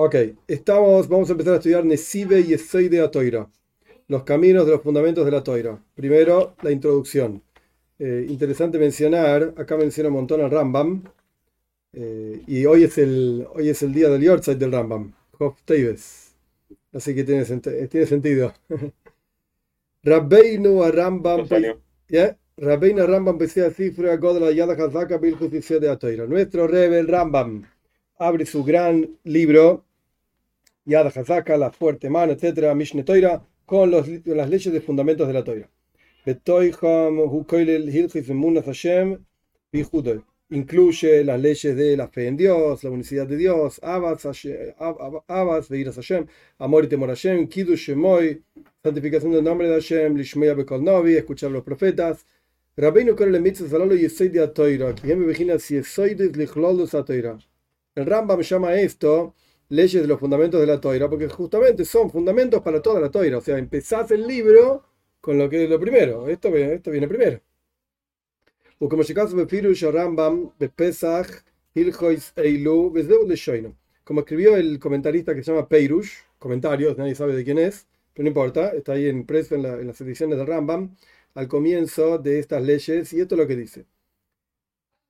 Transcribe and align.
Ok, 0.00 0.14
estamos, 0.46 1.08
vamos 1.08 1.28
a 1.28 1.32
empezar 1.32 1.54
a 1.54 1.56
estudiar 1.56 1.84
Nesibe 1.84 2.38
y 2.38 2.88
de 2.88 3.00
Atoira, 3.00 3.50
los 4.06 4.22
caminos 4.22 4.64
de 4.64 4.70
los 4.70 4.80
fundamentos 4.80 5.24
de 5.24 5.32
la 5.32 5.42
Toira. 5.42 5.82
Primero, 5.96 6.54
la 6.62 6.70
introducción. 6.70 7.42
Eh, 7.98 8.24
interesante 8.28 8.78
mencionar, 8.78 9.54
acá 9.56 9.76
menciona 9.76 10.08
un 10.08 10.14
montón 10.14 10.40
al 10.40 10.52
Rambam, 10.52 11.02
eh, 11.92 12.40
y 12.46 12.64
hoy 12.64 12.84
es, 12.84 12.96
el, 12.96 13.44
hoy 13.52 13.70
es 13.70 13.82
el 13.82 13.92
día 13.92 14.08
del 14.08 14.22
Yortzeit 14.22 14.56
del 14.56 14.70
Rambam, 14.70 15.14
Hof 15.36 15.60
Teves. 15.64 16.32
Así 16.92 17.12
que 17.12 17.24
tiene, 17.24 17.44
tiene 17.88 18.06
sentido. 18.06 18.54
Rabbeinu 20.04 20.84
a 20.84 20.92
Rambam. 20.92 21.44
¿Ya? 22.08 22.38
Rabbeinu 22.56 23.04
Rambam 23.04 23.36
decía 23.36 23.66
así, 23.66 23.92
Nuestro 26.28 26.68
Rebe, 26.68 27.00
el 27.00 27.08
Rambam, 27.08 27.64
abre 28.16 28.46
su 28.46 28.62
gran 28.62 29.18
libro 29.24 29.87
Yad 30.88 31.06
Hazaka, 31.14 31.58
la 31.58 31.70
fuerte 31.70 32.08
mano, 32.08 32.32
etcétera, 32.32 32.74
Mishne 32.74 33.04
Toira, 33.04 33.42
con 33.66 33.90
los, 33.90 34.08
las 34.24 34.48
leyes 34.48 34.72
de 34.72 34.80
fundamentos 34.80 35.26
de 35.26 35.34
la 35.34 35.44
Toira. 35.44 35.68
Incluye 40.50 41.24
las 41.24 41.40
leyes 41.42 41.76
de 41.76 41.94
la 41.94 42.08
fe 42.08 42.26
en 42.26 42.38
Dios, 42.38 42.82
la 42.84 42.90
unicidad 42.90 43.26
de 43.26 43.36
Dios, 43.36 43.78
Abbas, 43.82 45.68
Veiras 45.68 45.96
Hashem, 45.96 46.26
amor 46.58 46.84
y 46.84 46.88
temor 46.88 47.10
Hashem, 47.10 47.48
Kiddush 47.48 47.90
Shemoy, 47.90 48.42
santificación 48.82 49.32
del 49.32 49.44
nombre 49.44 49.68
de 49.68 49.74
Hashem, 49.74 50.16
Lishmea 50.16 50.54
Bekol 50.54 50.82
Novi, 50.82 51.16
escuchar 51.16 51.50
a 51.50 51.52
los 51.52 51.64
profetas. 51.64 52.24
Rabbeinu 52.78 53.14
Kore 53.14 53.30
le 53.30 53.40
mitzvah 53.40 53.68
zalalo 53.68 53.94
yesoid 53.94 54.32
de 54.32 54.40
Atoira, 54.40 54.94
que 54.94 55.14
me 55.14 55.24
imagina 55.26 55.58
si 55.58 55.76
esoides 55.76 56.34
lichlolus 56.34 56.94
Atoira. 56.94 57.38
El 57.94 58.06
Rambam 58.06 58.40
llama 58.40 58.74
esto 58.80 59.34
leyes 59.68 60.02
de 60.02 60.08
los 60.08 60.20
fundamentos 60.20 60.60
de 60.60 60.66
la 60.66 60.80
toira, 60.80 61.08
porque 61.08 61.28
justamente 61.28 61.84
son 61.84 62.10
fundamentos 62.10 62.62
para 62.62 62.82
toda 62.82 63.00
la 63.00 63.10
toira. 63.10 63.38
O 63.38 63.40
sea, 63.40 63.58
empezás 63.58 64.10
el 64.10 64.26
libro 64.26 64.84
con 65.20 65.38
lo 65.38 65.48
que 65.48 65.64
es 65.64 65.70
lo 65.70 65.80
primero. 65.80 66.28
Esto, 66.28 66.48
esto 66.56 66.90
viene 66.90 67.08
primero. 67.08 67.40
Como 74.04 74.20
escribió 74.20 74.56
el 74.56 74.78
comentarista 74.78 75.34
que 75.34 75.42
se 75.42 75.52
llama 75.52 75.68
Peirush, 75.68 76.10
comentarios, 76.38 76.96
nadie 76.96 77.14
sabe 77.14 77.34
de 77.34 77.44
quién 77.44 77.58
es, 77.58 77.86
pero 78.14 78.24
no 78.24 78.28
importa, 78.28 78.70
está 78.70 78.92
ahí 78.92 79.08
impreso 79.08 79.54
en, 79.54 79.64
en 79.64 79.86
las 79.86 80.00
ediciones 80.00 80.38
de 80.38 80.44
Rambam, 80.46 80.96
al 81.34 81.48
comienzo 81.48 82.18
de 82.18 82.38
estas 82.38 82.62
leyes, 82.62 83.12
y 83.12 83.20
esto 83.20 83.34
es 83.34 83.38
lo 83.40 83.46
que 83.46 83.56
dice. 83.56 83.86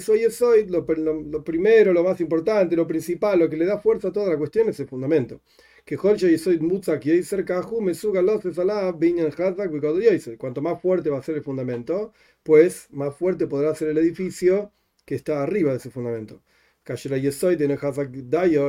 soy 0.00 0.22
soy 0.30 0.66
lo, 0.66 0.84
lo, 0.86 1.44
primero, 1.44 1.92
lo 1.92 2.02
más 2.04 2.20
importante, 2.20 2.76
lo 2.76 2.86
principal, 2.86 3.38
lo 3.38 3.48
que 3.50 3.56
le 3.56 3.66
da 3.66 3.78
fuerza 3.78 4.08
a 4.08 4.12
toda 4.12 4.30
la 4.30 4.38
cuestión 4.38 4.68
es 4.68 4.80
el 4.80 4.88
fundamento. 4.88 5.40
Que 5.84 5.96
Cuanto 10.38 10.60
más 10.62 10.80
fuerte 10.82 11.10
va 11.10 11.18
a 11.18 11.22
ser 11.22 11.36
el 11.36 11.42
fundamento, 11.44 12.12
pues 12.42 12.88
más 12.90 13.14
fuerte 13.16 13.46
podrá 13.46 13.74
ser 13.74 13.88
el 13.88 13.98
edificio 13.98 14.72
que 15.04 15.14
está 15.14 15.42
arriba 15.42 15.70
de 15.72 15.78
ese 15.78 15.90
fundamento. 15.90 16.42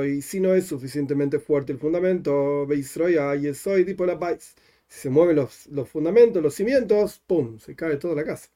Y 0.05 0.21
si 0.21 0.39
no 0.39 0.53
es 0.55 0.65
suficientemente 0.67 1.39
fuerte 1.39 1.71
el 1.71 1.79
fundamento, 1.79 2.65
si 4.87 4.99
se 5.01 5.09
mueven 5.09 5.35
los, 5.35 5.67
los 5.67 5.89
fundamentos, 5.89 6.41
los 6.43 6.53
cimientos, 6.55 7.19
¡pum! 7.27 7.57
se 7.59 7.75
cae 7.75 7.97
toda 7.97 8.15
la 8.15 8.25
casa. 8.25 8.49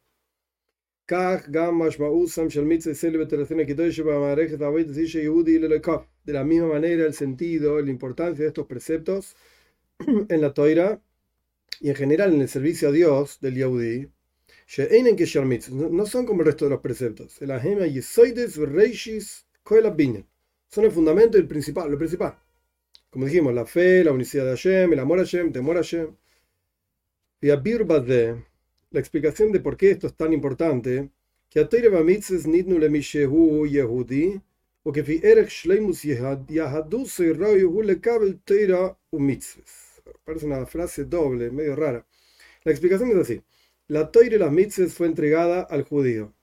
De 6.26 6.34
la 6.34 6.44
misma 6.44 6.68
manera, 6.68 7.06
el 7.06 7.14
sentido, 7.14 7.82
la 7.82 7.90
importancia 7.90 8.44
de 8.44 8.48
estos 8.48 8.66
preceptos 8.66 9.36
en 10.30 10.42
la 10.42 10.54
Toira 10.54 11.02
y 11.82 11.90
en 11.90 11.96
general 11.96 12.34
en 12.34 12.42
el 12.42 12.48
servicio 12.48 12.90
a 12.90 12.92
Dios 12.92 13.40
del 13.42 13.56
Yahudi, 13.56 14.10
no 15.72 16.06
son 16.06 16.26
como 16.26 16.42
el 16.42 16.46
resto 16.46 16.66
de 16.66 16.72
los 16.72 16.80
preceptos. 16.80 17.40
Son 20.70 20.86
el 20.86 20.92
fundamento 20.92 21.38
y 21.38 21.42
el 21.42 21.48
principal, 21.48 21.92
lo 21.92 21.98
principal. 21.98 22.38
Como 23.10 23.26
dijimos, 23.26 23.54
la 23.54 23.66
fe, 23.66 24.04
la 24.06 24.14
unicidad 24.14 24.46
de 24.46 24.52
Hashem, 24.52 24.94
el 24.94 25.00
amor 25.00 25.20
a 25.20 25.24
Hashem, 25.24 25.52
temor 25.52 25.76
a 25.76 25.82
Hashem. 25.82 26.16
Y 27.42 27.50
a 27.50 27.62
la 28.92 29.00
explicación 29.00 29.52
de 29.52 29.62
por 29.62 29.78
qué 29.78 29.92
esto 29.92 30.08
es 30.08 30.16
tan 30.16 30.34
importante, 30.34 31.10
que 31.50 31.60
a 31.60 32.04
mitzvahs 32.04 32.46
nidnu 32.48 32.78
le 32.78 32.90
mishehu 32.90 33.66
yehudi, 33.66 34.42
o 34.84 34.92
que 34.92 35.04
fi 35.04 35.20
erech 35.24 35.50
shleimus 35.50 36.04
yahadus 36.04 37.20
y 37.20 37.32
royu 37.34 37.82
le 37.82 38.00
kabel 38.00 38.40
teira 38.44 38.98
u 39.12 39.20
mitzvahs. 39.20 40.02
Parece 40.24 40.46
una 40.46 40.66
frase 40.66 41.06
doble, 41.06 41.52
medio 41.52 41.76
rara. 41.76 42.06
La 42.64 42.72
explicación 42.72 43.12
es 43.12 43.18
así. 43.18 43.42
La 43.88 44.12
toira 44.12 44.36
y 44.36 44.40
las 44.40 44.52
mitzvahs 44.52 44.94
fue 44.94 45.08
entregada 45.08 45.62
al 45.62 45.84
judío. 45.84 46.34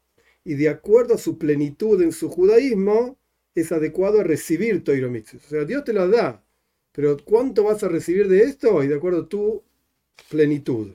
Y 0.45 0.55
de 0.55 0.69
acuerdo 0.69 1.15
a 1.15 1.19
su 1.19 1.39
plenitud 1.39 2.01
en 2.03 2.13
su 2.13 2.29
judaísmo, 2.29 3.19
es 3.55 3.73
adecuado 3.73 4.21
a 4.21 4.25
recibir 4.25 4.85
toira 4.85 5.09
mitzvahs. 5.09 5.47
O 5.47 5.49
sea, 5.49 5.65
Dios 5.65 5.85
te 5.85 5.93
la 5.93 6.07
da. 6.07 6.45
Pero 6.93 7.17
¿cuánto 7.25 7.65
vas 7.65 7.83
a 7.83 7.89
recibir 7.89 8.29
de 8.29 8.43
esto? 8.43 8.83
Y 8.83 8.89
de 8.89 8.97
acuerdo 8.97 9.23
a 9.23 9.29
tu 9.29 9.63
plenitud. 10.31 10.95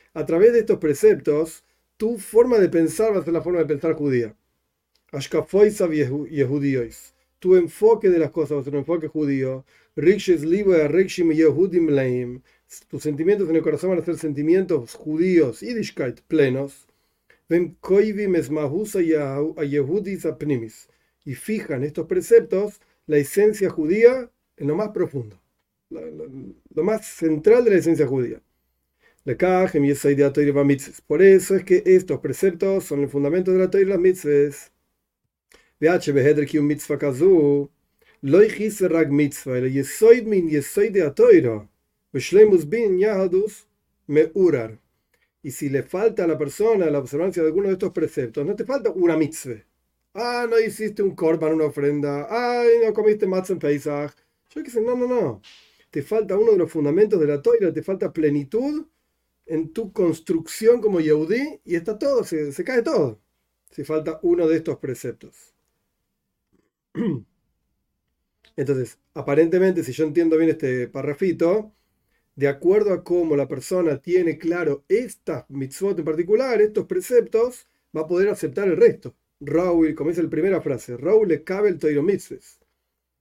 a 0.13 0.25
través 0.25 0.53
de 0.53 0.59
estos 0.59 0.77
preceptos, 0.79 1.63
tu 1.97 2.17
forma 2.17 2.57
de 2.57 2.69
pensar 2.69 3.13
va 3.15 3.19
a 3.19 3.23
ser 3.23 3.33
la 3.33 3.41
forma 3.41 3.59
de 3.59 3.65
pensar 3.65 3.93
judía. 3.93 4.35
Tu 7.39 7.55
enfoque 7.55 8.09
de 8.09 8.19
las 8.19 8.31
cosas 8.31 8.57
va 8.57 8.61
a 8.61 8.63
ser 8.63 8.73
un 8.73 8.79
enfoque 8.79 9.07
judío. 9.07 9.65
Tus 12.87 13.03
sentimientos 13.03 13.49
en 13.49 13.55
el 13.55 13.61
corazón 13.61 13.89
van 13.89 13.99
a 13.99 14.05
ser 14.05 14.17
sentimientos 14.17 14.93
judíos, 14.95 15.61
plenos. 16.27 16.87
Y 21.25 21.35
fijan 21.35 21.83
estos 21.83 22.07
preceptos 22.07 22.79
la 23.07 23.17
esencia 23.17 23.69
judía 23.69 24.31
en 24.57 24.67
lo 24.67 24.75
más 24.75 24.89
profundo, 24.89 25.41
lo 25.89 26.83
más 26.83 27.05
central 27.05 27.65
de 27.65 27.71
la 27.71 27.77
esencia 27.77 28.07
judía. 28.07 28.41
Por 31.07 31.21
eso 31.21 31.55
es 31.55 31.63
que 31.63 31.83
estos 31.85 32.19
preceptos 32.19 32.85
son 32.85 33.01
el 33.01 33.09
fundamento 33.09 33.51
de 33.51 33.59
la 33.59 33.69
Torah 33.69 33.83
y 33.83 33.85
las 33.85 33.99
mitzvahs. 33.99 34.71
Y 45.43 45.51
si 45.51 45.69
le 45.69 45.83
falta 45.83 46.23
a 46.23 46.27
la 46.27 46.37
persona 46.37 46.89
la 46.89 46.99
observancia 46.99 47.41
de 47.41 47.47
alguno 47.49 47.67
de 47.67 47.73
estos 47.73 47.91
preceptos, 47.91 48.45
no 48.45 48.55
te 48.55 48.65
falta 48.65 48.91
una 48.91 49.17
mitzvah. 49.17 49.63
Ah, 50.13 50.47
no 50.49 50.59
hiciste 50.59 51.03
un 51.03 51.15
korban, 51.15 51.53
una 51.53 51.65
ofrenda. 51.65 52.27
Ay, 52.29 52.69
no 52.85 52.93
comiste 52.93 53.27
matzah 53.27 53.53
en 53.53 53.59
Pesach. 53.59 54.13
Yo 54.53 54.63
qué 54.63 54.69
sé, 54.71 54.81
no, 54.81 54.95
no, 54.95 55.07
no. 55.07 55.41
Te 55.89 56.01
falta 56.01 56.37
uno 56.37 56.51
de 56.53 56.57
los 56.57 56.71
fundamentos 56.71 57.19
de 57.19 57.27
la 57.27 57.41
Torah, 57.41 57.71
te 57.73 57.83
falta 57.83 58.11
plenitud 58.13 58.85
en 59.51 59.73
tu 59.73 59.91
construcción 59.91 60.79
como 60.79 61.01
Yehudi 61.01 61.59
y 61.65 61.75
está 61.75 61.99
todo, 61.99 62.23
se, 62.23 62.63
cae 62.63 62.81
todo. 62.81 63.19
Si 63.69 63.83
falta 63.83 64.19
uno 64.23 64.47
de 64.47 64.55
estos 64.57 64.77
preceptos. 64.77 65.53
Entonces, 68.55 68.97
aparentemente, 69.13 69.83
si 69.83 69.91
yo 69.91 70.05
entiendo 70.05 70.37
bien 70.37 70.51
este 70.51 70.87
parrafito, 70.87 71.73
de 72.35 72.47
acuerdo 72.47 72.93
a 72.93 73.03
cómo 73.03 73.35
la 73.35 73.49
persona 73.49 74.01
tiene 74.01 74.37
claro 74.37 74.85
estas 74.87 75.49
mitzvot 75.49 75.99
en 75.99 76.05
particular, 76.05 76.61
estos 76.61 76.85
preceptos, 76.85 77.67
va 77.95 78.01
a 78.01 78.07
poder 78.07 78.29
aceptar 78.29 78.69
el 78.69 78.77
resto. 78.77 79.15
Raúl, 79.41 79.95
como 79.95 80.11
dice 80.11 80.23
la 80.23 80.29
primera 80.29 80.61
frase, 80.61 80.95
Raúl 80.95 81.27
le 81.27 81.43
cabe 81.43 81.67
el 81.67 81.77
toiro 81.77 82.03
mitzvahs. 82.03 82.59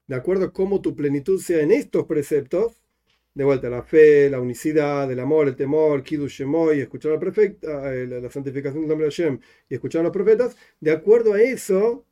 De 0.06 0.14
acuerdo 0.14 0.46
a 0.46 0.52
cómo 0.52 0.80
tu 0.80 0.94
plenitud 0.94 1.40
sea 1.40 1.60
en 1.62 1.72
estos 1.72 2.06
preceptos, 2.06 2.79
de 3.34 3.44
vuelta 3.44 3.70
la 3.70 3.82
fe, 3.82 4.28
la 4.28 4.40
unicidad, 4.40 5.10
el 5.10 5.20
amor, 5.20 5.48
el 5.48 5.56
temor, 5.56 6.02
Kiddush 6.02 6.40
Shemoy, 6.40 6.80
escuchar 6.80 7.12
la, 7.12 7.20
perfecta, 7.20 7.94
eh, 7.94 8.06
la, 8.06 8.30
santificación 8.30 8.82
del 8.82 8.88
nombre 8.88 9.06
de 9.06 9.12
Hashem 9.12 9.40
y 9.68 9.74
escuchar 9.74 10.00
a 10.00 10.04
los 10.04 10.12
profetas, 10.12 10.56
de 10.80 10.90
acuerdo 10.90 11.34
a 11.34 11.40
eso 11.40 12.04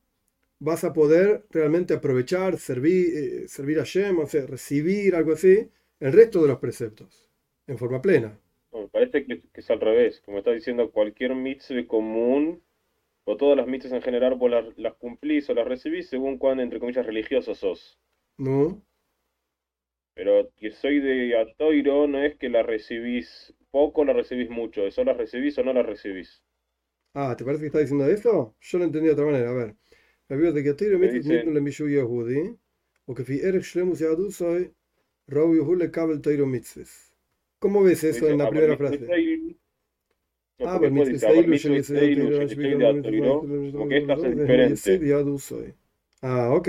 vas 0.60 0.84
a 0.84 0.92
poder 0.92 1.44
realmente 1.50 1.94
aprovechar, 1.94 2.58
servir, 2.58 3.06
eh, 3.16 3.48
servir 3.48 3.78
a 3.78 3.82
Hashem, 3.82 4.18
o 4.18 4.26
sea, 4.26 4.46
recibir 4.46 5.14
algo 5.14 5.32
así, 5.32 5.70
el 6.00 6.12
resto 6.12 6.42
de 6.42 6.48
los 6.48 6.58
preceptos, 6.58 7.30
en 7.66 7.78
forma 7.78 8.00
plena. 8.00 8.38
me 8.72 8.88
parece 8.88 9.24
que, 9.24 9.42
es 9.54 9.70
al 9.70 9.80
revés, 9.80 10.20
como 10.24 10.38
está 10.38 10.52
diciendo, 10.52 10.90
cualquier 10.90 11.34
mitzvah 11.34 11.86
común, 11.86 12.62
o 13.24 13.36
todas 13.36 13.56
las 13.56 13.66
mitzvahs 13.66 13.92
en 13.92 14.02
general, 14.02 14.36
vos 14.36 14.50
las, 14.76 14.94
cumplís 14.94 15.48
o 15.50 15.54
las 15.54 15.66
recibís 15.66 16.08
según 16.08 16.38
cuán, 16.38 16.60
entre 16.60 16.80
comillas, 16.80 17.04
religioso 17.04 17.54
sos. 17.54 17.98
No. 18.36 18.82
Pero 20.18 20.50
que 20.58 20.70
soy 20.70 21.00
de 21.00 21.34
Atoiro 21.38 22.06
no 22.06 22.22
es 22.22 22.36
que 22.36 22.48
la 22.50 22.62
recibís 22.62 23.54
poco 23.70 24.02
o 24.02 24.04
la 24.04 24.12
recibís 24.12 24.50
mucho, 24.50 24.86
eso 24.86 25.02
la 25.04 25.14
recibís 25.14 25.56
o 25.58 25.62
no 25.64 25.72
la 25.72 25.82
recibís. 25.82 26.42
Ah, 27.14 27.34
¿te 27.36 27.44
parece 27.44 27.62
que 27.62 27.66
está 27.66 27.80
diciendo 27.80 28.06
eso? 28.06 28.56
Yo 28.60 28.78
lo 28.78 28.84
entendí 28.84 29.08
de 29.08 29.12
otra 29.14 29.24
manera, 29.26 29.50
a 29.50 29.54
ver. 29.54 29.76
La 30.28 30.36
de 30.52 30.62
que 30.62 30.70
Atoiro 30.70 30.98
me 30.98 31.08
dice 31.08 31.50
o 33.08 33.14
que 33.16 33.24
fi 33.28 33.34
Erech 33.48 33.64
Shlemus 33.64 33.98
Yadu 34.00 34.30
soy 34.30 34.72
¿Cómo 37.60 37.84
ves 37.84 38.02
eso 38.02 38.28
en 38.28 38.38
la 38.38 38.48
primera 38.48 38.76
frase? 38.76 39.14
Ah, 40.62 40.78
pero 40.80 40.96
esta 40.98 41.12
es 44.14 44.22
diferente. 44.22 45.08
Ah, 46.22 46.50
ok. 46.54 46.68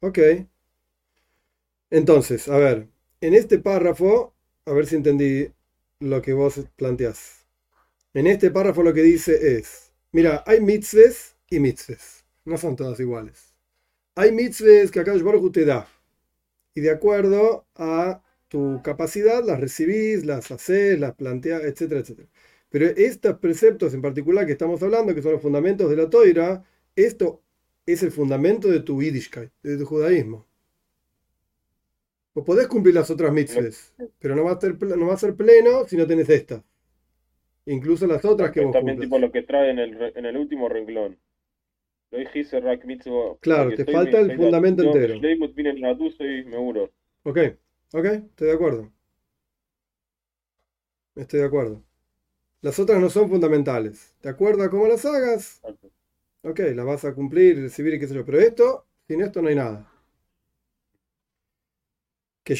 Ok. 0.00 0.18
Entonces, 1.90 2.48
a 2.48 2.58
ver, 2.58 2.88
en 3.20 3.34
este 3.34 3.58
párrafo, 3.58 4.34
a 4.64 4.72
ver 4.72 4.86
si 4.86 4.96
entendí 4.96 5.52
lo 6.00 6.20
que 6.22 6.32
vos 6.32 6.60
planteás. 6.76 7.46
En 8.14 8.26
este 8.26 8.50
párrafo 8.50 8.82
lo 8.82 8.94
que 8.94 9.02
dice 9.02 9.58
es, 9.58 9.92
mira, 10.12 10.42
hay 10.46 10.60
mitzvahs 10.60 11.36
y 11.50 11.60
mitzvahs. 11.60 12.24
No 12.44 12.56
son 12.58 12.76
todas 12.76 12.98
iguales. 13.00 13.54
Hay 14.14 14.32
mitzvahs 14.32 14.90
que 14.90 15.00
acá 15.00 15.12
Baruj 15.14 15.52
te 15.52 15.64
da 15.64 15.88
y 16.74 16.80
de 16.80 16.90
acuerdo 16.90 17.66
a 17.74 18.22
tu 18.48 18.80
capacidad 18.82 19.44
las 19.44 19.60
recibís, 19.60 20.24
las 20.24 20.50
haces, 20.50 21.00
las 21.00 21.14
planteas, 21.14 21.64
etcétera, 21.64 22.00
etcétera. 22.00 22.28
Pero 22.70 22.86
estos 22.86 23.38
preceptos 23.38 23.94
en 23.94 24.02
particular 24.02 24.46
que 24.46 24.52
estamos 24.52 24.82
hablando, 24.82 25.14
que 25.14 25.22
son 25.22 25.32
los 25.32 25.42
fundamentos 25.42 25.88
de 25.90 25.96
la 25.96 26.10
toira, 26.10 26.64
esto 26.94 27.42
es 27.86 28.02
el 28.02 28.12
fundamento 28.12 28.68
de 28.68 28.80
tu 28.80 29.02
Yiddishkeit, 29.02 29.50
de 29.62 29.78
tu 29.78 29.86
judaísmo. 29.86 30.45
Vos 32.36 32.44
podés 32.44 32.66
cumplir 32.66 32.94
las 32.94 33.10
otras 33.10 33.32
mitzvahs, 33.32 33.94
pero 34.18 34.36
no 34.36 34.44
va 34.44 34.52
a 34.52 34.60
ser, 34.60 34.76
no 34.82 35.06
va 35.06 35.14
a 35.14 35.16
ser 35.16 35.34
pleno 35.34 35.86
si 35.86 35.96
no 35.96 36.06
tenés 36.06 36.28
esta. 36.28 36.62
Incluso 37.64 38.06
las 38.06 38.22
otras 38.26 38.50
que 38.50 38.60
vos 38.60 38.74
También 38.74 39.00
tipo 39.00 39.18
lo 39.18 39.32
que 39.32 39.42
trae 39.42 39.70
en 39.70 39.78
el, 39.78 40.12
en 40.14 40.26
el 40.26 40.36
último 40.36 40.68
renglón. 40.68 41.16
Claro, 43.40 43.74
te 43.74 43.86
falta 43.86 44.20
el 44.20 44.36
fundamento 44.36 44.82
entero. 44.82 45.14
Ok, 47.22 47.38
ok, 47.94 48.04
estoy 48.04 48.48
de 48.48 48.52
acuerdo. 48.52 48.92
Estoy 51.14 51.40
de 51.40 51.46
acuerdo. 51.46 51.82
Las 52.60 52.78
otras 52.78 53.00
no 53.00 53.08
son 53.08 53.30
fundamentales. 53.30 54.14
¿De 54.22 54.28
acuerdo 54.28 54.62
a 54.62 54.68
cómo 54.68 54.86
las 54.86 55.06
hagas? 55.06 55.62
Ok, 56.42 56.60
las 56.74 56.84
vas 56.84 57.06
a 57.06 57.14
cumplir, 57.14 57.62
recibir 57.62 57.94
y 57.94 57.98
qué 57.98 58.06
sé 58.06 58.14
yo. 58.14 58.26
Pero 58.26 58.40
esto, 58.40 58.84
sin 59.08 59.22
esto 59.22 59.40
no 59.40 59.48
hay 59.48 59.54
nada. 59.54 59.90
Que 62.46 62.54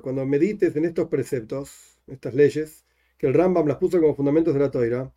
cuando 0.00 0.26
medites 0.26 0.74
en 0.74 0.84
estos 0.84 1.08
preceptos, 1.08 2.00
estas 2.08 2.34
leyes, 2.34 2.84
que 3.18 3.28
el 3.28 3.34
Rambam 3.34 3.68
las 3.68 3.76
puso 3.76 4.00
como 4.00 4.16
fundamentos 4.16 4.54
de 4.54 4.58
la 4.58 4.68
toira. 4.68 5.12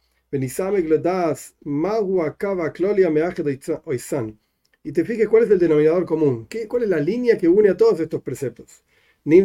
Y 4.83 4.91
te 4.91 5.03
fijes 5.05 5.27
cuál 5.27 5.43
es 5.45 5.49
el 5.49 5.57
denominador 5.57 6.05
común, 6.05 6.45
¿Qué, 6.47 6.67
cuál 6.67 6.83
es 6.83 6.89
la 6.89 6.99
línea 6.99 7.35
que 7.39 7.47
une 7.47 7.69
a 7.69 7.77
todos 7.77 7.99
estos 7.99 8.21
preceptos. 8.21 8.83
Te 9.23 9.39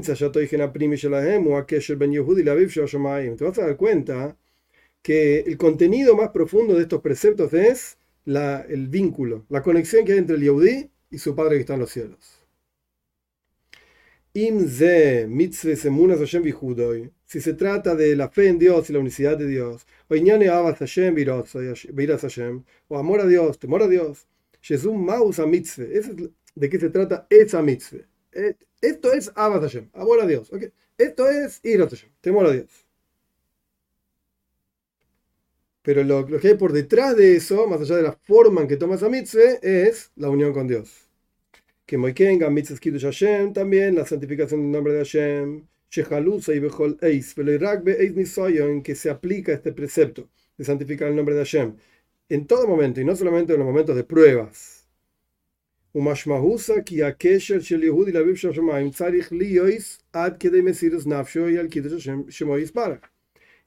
vas 3.44 3.58
a 3.58 3.62
dar 3.62 3.76
cuenta 3.78 4.36
que 5.00 5.38
el 5.40 5.56
contenido 5.56 6.14
más 6.14 6.28
profundo 6.32 6.74
de 6.74 6.82
estos 6.82 7.00
preceptos 7.00 7.54
es 7.54 7.96
la, 8.26 8.60
el 8.68 8.88
vínculo, 8.88 9.46
la 9.48 9.62
conexión 9.62 10.04
que 10.04 10.12
hay 10.12 10.18
entre 10.18 10.36
el 10.36 10.42
Yehudi 10.42 10.90
y 11.10 11.18
su 11.18 11.34
padre 11.34 11.54
que 11.54 11.60
está 11.60 11.74
en 11.74 11.80
los 11.80 11.90
cielos. 11.90 12.46
Si 17.24 17.40
se 17.40 17.54
trata 17.54 17.94
de 17.94 18.14
la 18.14 18.28
fe 18.28 18.48
en 18.48 18.58
Dios 18.58 18.90
y 18.90 18.92
la 18.92 18.98
unicidad 18.98 19.38
de 19.38 19.46
Dios, 19.46 19.86
o 22.88 22.98
amor 22.98 23.20
a 23.20 23.26
Dios, 23.26 23.58
temor 23.58 23.82
a 23.82 23.88
Dios, 23.88 24.26
¿de 26.54 26.68
qué 26.68 26.78
se 26.78 26.90
trata 26.90 27.26
esa 27.30 27.62
mitzvah? 27.62 28.04
Eh, 28.32 28.54
esto 28.82 29.12
es 29.12 29.32
Abbas 29.34 29.62
Hashem, 29.62 29.88
amor 29.94 30.20
a 30.20 30.26
Dios. 30.26 30.50
Esto 30.98 31.30
es 31.30 31.60
Irat 31.64 31.90
Hashem, 31.90 32.10
temor 32.20 32.46
a 32.46 32.52
Dios. 32.52 32.85
Pero 35.86 36.02
lo, 36.02 36.26
que 36.26 36.48
hay 36.48 36.54
por 36.54 36.72
detrás 36.72 37.16
de 37.16 37.36
eso, 37.36 37.66
más 37.68 37.80
allá 37.80 37.96
de 37.96 38.02
la 38.02 38.12
forma 38.12 38.62
en 38.62 38.68
que 38.68 38.76
toma 38.76 38.96
esa 38.96 39.08
mitzvah, 39.08 39.58
es 39.62 40.10
la 40.16 40.28
unión 40.28 40.52
con 40.52 40.66
Dios 40.66 41.06
que 41.86 41.96
Moikenga, 41.96 42.50
Mitzvah 42.50 42.78
Kiddush 42.78 43.04
Hashem, 43.04 43.52
también 43.52 43.94
la 43.94 44.04
santificación 44.04 44.60
del 44.60 44.72
nombre 44.72 44.92
de 44.92 44.98
Hashem, 44.98 45.66
Shehalusa 45.88 46.52
y 46.52 46.58
Bechol 46.58 46.98
Eis, 47.00 47.34
en 47.38 48.82
que 48.82 48.94
se 48.96 49.08
aplica 49.08 49.52
este 49.52 49.72
precepto 49.72 50.28
de 50.58 50.64
santificar 50.64 51.08
el 51.08 51.16
nombre 51.16 51.36
de 51.36 51.42
Hashem 51.42 51.76
en 52.28 52.46
todo 52.46 52.66
momento 52.66 53.00
y 53.00 53.04
no 53.04 53.14
solamente 53.14 53.52
en 53.52 53.60
los 53.60 53.68
momentos 53.68 53.94
de 53.94 54.02
pruebas. 54.02 54.88
ki 56.84 57.02
akesher 57.02 57.60
shel 57.60 57.82
Yehudi 57.82 58.10
laviv 58.10 58.34
shashamayim 58.34 58.90
tzarich 58.90 59.30
liyois 59.30 60.00
ad 60.12 60.38
kedei 60.38 60.62
mesirus 60.62 61.06
nafsho 61.06 61.48
y 61.48 61.56
al 61.56 61.68
kiddush 61.68 61.92
Hashem 61.92 62.26
shemoyis 62.28 62.72
barak. 62.72 63.15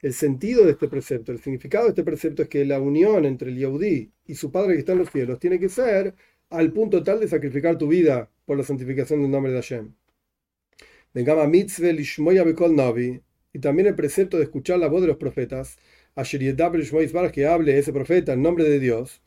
El 0.02 0.14
sentido 0.14 0.64
de 0.64 0.72
este 0.72 0.88
precepto, 0.88 1.34
el 1.34 1.40
significado 1.40 1.86
de 1.86 1.90
este 1.90 2.04
precepto 2.04 2.44
es 2.44 2.48
que 2.48 2.64
la 2.64 2.80
unión 2.80 3.26
entre 3.26 3.50
el 3.50 3.58
Yehudi 3.58 4.12
y 4.26 4.36
su 4.36 4.50
Padre 4.50 4.74
que 4.74 4.80
está 4.80 4.94
en 4.94 5.00
los 5.00 5.12
cielos 5.12 5.40
tiene 5.40 5.60
que 5.60 5.68
ser 5.68 6.16
al 6.50 6.72
punto 6.72 7.04
tal 7.04 7.20
de 7.20 7.28
sacrificar 7.28 7.78
tu 7.78 7.88
vida 7.88 8.32
por 8.46 8.58
la 8.58 8.64
santificación 8.64 9.22
del 9.22 9.32
nombre 9.32 9.52
de 9.52 9.58
Hashem. 9.58 9.94
Vengama 11.14 11.48
mitzvah 11.48 11.92
lishmoya 11.92 12.44
bekol 12.44 12.76
navi, 12.76 13.22
y 13.52 13.60
también 13.60 13.88
el 13.88 13.96
precepto 13.96 14.38
de 14.38 14.44
escuchar 14.44 14.80
la 14.80 14.88
voz 14.88 15.02
de 15.02 15.08
los 15.08 15.18
profetas, 15.18 15.78
que 17.34 17.46
hable 17.46 17.78
ese 17.78 17.92
profeta 17.92 18.34
en 18.34 18.42
nombre 18.42 18.64
de 18.64 18.80
Dios, 18.80 19.22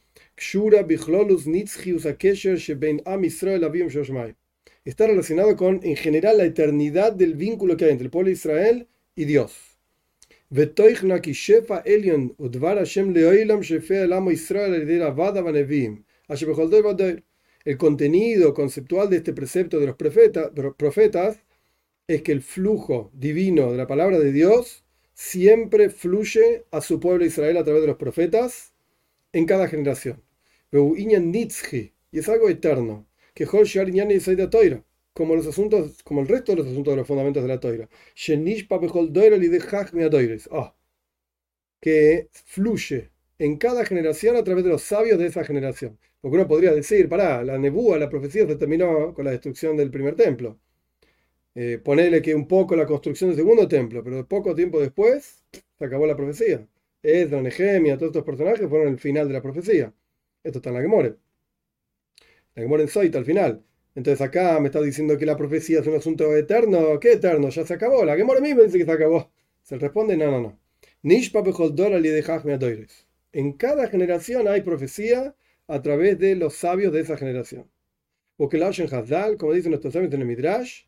Está 4.85 5.07
relacionado 5.07 5.57
con, 5.57 5.81
en 5.83 5.97
general, 5.97 6.39
la 6.39 6.45
eternidad 6.45 7.13
del 7.13 7.35
vínculo 7.35 7.77
que 7.77 7.85
hay 7.85 7.91
entre 7.91 8.05
el 8.07 8.11
pueblo 8.11 8.29
de 8.29 8.33
Israel 8.33 8.89
y 9.15 9.25
Dios. 9.27 9.72
El 10.55 10.67
contenido 17.79 18.53
conceptual 18.53 19.09
de 19.09 19.17
este 19.17 19.33
precepto 19.33 19.81
de 19.81 19.87
los 19.87 19.97
profetas, 20.77 21.41
es 22.07 22.23
que 22.23 22.33
el 22.33 22.43
flujo 22.43 23.11
divino 23.15 23.73
de 23.73 23.79
la 23.79 23.87
palabra 23.87 24.19
de 24.19 24.31
Dios 24.31 24.85
siempre 25.15 25.89
fluye 25.89 26.67
a 26.71 26.83
su 26.83 27.01
pueblo 27.01 27.25
Israel 27.25 27.57
a 27.57 27.65
través 27.65 27.81
de 27.81 27.89
los 27.89 27.97
profetas 27.97 28.75
en 29.33 29.47
cada 29.47 29.69
generación. 29.69 30.23
Y 30.71 32.19
es 32.19 32.29
algo 32.29 32.51
eterno. 32.51 33.07
Que 33.33 33.47
como 35.13 35.37
los 35.37 35.47
asuntos, 35.47 36.03
como 36.03 36.21
el 36.23 36.29
resto 36.29 36.53
de 36.53 36.59
los 36.59 36.67
asuntos 36.69 36.93
de 36.93 36.97
los 36.99 37.07
fundamentos 37.07 37.43
de 37.43 37.49
la 37.49 37.61
toira. 37.61 37.89
Ah, 40.51 40.75
que 41.81 42.29
fluye 42.33 43.11
en 43.39 43.57
cada 43.59 43.85
generación 43.85 44.37
a 44.37 44.45
través 44.45 44.65
de 44.65 44.71
los 44.71 44.83
sabios 44.83 45.19
de 45.19 45.27
esa 45.27 45.45
generación. 45.45 45.99
Porque 46.21 46.37
uno 46.37 46.49
podría 46.49 46.73
decir, 46.73 47.09
pará, 47.09 47.43
la 47.45 47.59
nebúa, 47.59 47.99
la 47.99 48.09
profecía 48.09 48.47
se 48.47 48.57
terminó 48.57 49.13
con 49.15 49.25
la 49.25 49.33
destrucción 49.33 49.77
del 49.77 49.91
primer 49.91 50.15
templo. 50.15 50.59
Eh, 51.55 51.79
ponerle 51.85 52.23
que 52.23 52.35
un 52.35 52.49
poco 52.49 52.77
la 52.77 52.87
construcción 52.87 53.31
del 53.31 53.37
segundo 53.39 53.69
templo, 53.69 54.03
pero 54.03 54.27
poco 54.27 54.55
tiempo 54.55 54.81
después 54.81 55.45
se 55.79 55.85
acabó 55.85 56.07
la 56.07 56.17
profecía. 56.17 56.67
Esdra, 57.03 57.43
Nehemia, 57.43 57.97
todos 57.99 58.11
estos 58.11 58.25
personajes 58.25 58.69
fueron 58.69 58.89
el 58.89 58.99
final 58.99 59.29
de 59.29 59.35
la 59.35 59.43
profecía. 59.43 59.93
Esto 60.45 60.59
está 60.59 60.71
en 60.71 60.77
la 60.77 60.83
Gemore. 60.83 61.17
La 62.55 62.63
Gemore 62.63 62.83
en 62.85 62.89
Soit 62.89 63.15
al 63.17 63.25
final. 63.25 63.63
Entonces 63.95 64.21
acá 64.21 64.59
me 64.61 64.69
está 64.69 64.81
diciendo 64.81 65.19
que 65.19 65.27
la 65.27 65.37
profecía 65.37 65.81
es 65.81 65.87
un 65.87 65.95
asunto 65.95 66.35
eterno. 66.35 66.99
¿Qué 67.01 67.13
eterno? 67.13 67.51
Ya 67.51 67.67
se 67.67 67.75
acabó. 67.75 68.05
La 68.05 68.17
Gemore 68.17 68.41
misma 68.41 68.63
dice 68.63 68.79
que 68.79 68.85
se 68.85 68.93
acabó. 68.93 69.31
Se 69.63 69.79
responde, 69.79 70.17
no, 70.17 70.31
no, 70.31 70.41
no. 70.41 70.59
En 73.33 73.53
cada 73.53 73.89
generación 73.89 74.49
hay 74.49 74.63
profecía 74.63 75.35
a 75.67 75.83
través 75.83 76.19
de 76.19 76.37
los 76.37 76.55
sabios 76.55 76.93
de 76.93 77.01
esa 77.01 77.17
generación. 77.17 77.71
Porque 78.37 78.59
la 78.59 78.69
Hazdal, 78.69 79.37
como 79.37 79.53
dicen 79.53 79.71
nuestros 79.71 79.93
sabios 79.93 80.13
en 80.13 80.21
el 80.21 80.27
Midrash, 80.27 80.83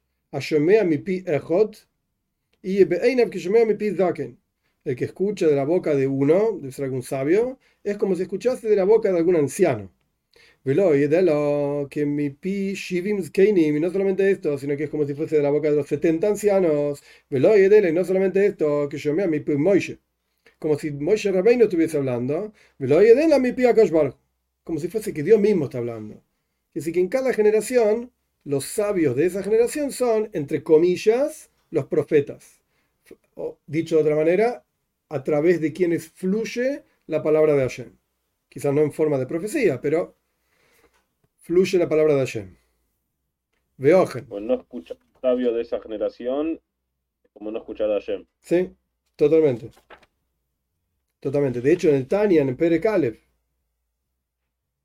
el 4.85 4.97
que 4.97 5.05
escucha 5.05 5.47
de 5.47 5.57
la 5.57 5.65
boca 5.65 5.95
de 5.95 6.07
uno, 6.07 6.59
de 6.61 6.73
ser 6.73 6.87
algún 6.87 7.03
sabio, 7.03 7.59
es 7.83 7.97
como 7.97 8.15
si 8.15 8.23
escuchase 8.23 8.69
de 8.69 8.77
la 8.77 8.85
boca 8.85 9.13
de 9.13 9.19
algún 9.19 9.37
anciano. 9.37 9.93
Y 10.67 11.89
que 11.91 12.07
mi 12.07 12.31
pi 12.31 12.73
shivim 12.75 13.23
y 13.37 13.81
no 13.81 13.91
solamente 13.91 14.31
esto, 14.31 14.57
sino 14.57 14.77
que 14.77 14.85
es 14.85 14.91
como 14.91 15.07
si 15.07 15.15
fuese 15.15 15.37
de 15.37 15.43
la 15.43 15.51
boca 15.51 15.71
de 15.71 15.77
los 15.77 15.87
70 15.87 16.27
ancianos. 16.27 17.03
y 17.31 17.39
de 17.39 17.93
no 17.93 18.05
solamente 18.05 18.47
esto, 18.47 18.89
que 18.89 18.97
yo 18.97 19.13
me 19.13 19.25
a 19.25 19.27
mi 19.27 19.41
pi 19.41 19.57
Moishe. 19.57 19.99
Como 20.59 20.79
si 20.79 20.91
Moishe 20.91 21.31
no 21.33 21.65
estuviese 21.65 21.99
hablando. 21.99 22.55
y 22.79 22.87
de 22.87 23.29
la 23.29 23.39
mi 23.39 23.53
pi 23.53 23.65
Como 24.65 24.81
si 24.81 24.89
fuese 24.89 25.13
que 25.13 25.23
Dios 25.23 25.39
mismo 25.39 25.67
está 25.67 25.79
hablando. 25.79 26.15
Es 26.75 26.85
decir, 26.85 26.95
que 26.95 27.01
en 27.01 27.09
cada 27.09 27.35
generación, 27.35 28.11
los 28.45 28.65
sabios 28.65 29.17
de 29.17 29.27
esa 29.27 29.43
generación 29.43 29.93
son, 29.93 30.31
entre 30.33 30.63
comillas, 30.63 31.51
los 31.71 31.87
profetas. 31.87 32.63
O, 33.35 33.59
dicho 33.67 33.97
de 33.97 34.03
otra 34.03 34.17
manera, 34.17 34.65
a 35.11 35.23
través 35.23 35.61
de 35.61 35.75
quienes 35.75 36.09
fluye 36.09 36.85
la 37.07 37.23
palabra 37.23 37.55
de 37.55 37.63
Hashem. 37.63 37.93
Quizás 38.49 38.73
no 38.73 38.81
en 38.81 38.93
forma 38.93 39.19
de 39.19 39.27
profecía, 39.27 39.81
pero 39.81 40.17
fluye 41.45 41.79
la 41.79 41.89
palabra 41.89 42.15
de 42.15 42.21
Hashem. 42.21 42.57
Veogen. 43.77 44.27
Pues 44.27 44.43
no 44.43 44.55
escucha 44.55 44.97
sabio 45.21 45.53
de 45.53 45.63
esa 45.63 45.81
generación 45.81 46.61
como 47.33 47.51
no 47.51 47.59
escuchar 47.59 47.91
a 47.91 47.95
Hashem. 47.95 48.25
Sí, 48.41 48.75
totalmente. 49.15 49.71
Totalmente. 51.21 51.61
De 51.61 51.73
hecho, 51.73 51.89
en 51.91 51.97
el 51.97 52.09
Tania, 52.09 52.43
en 52.43 52.49
el 52.49 52.57
Pere 52.57 52.81
Caleb, 52.81 53.21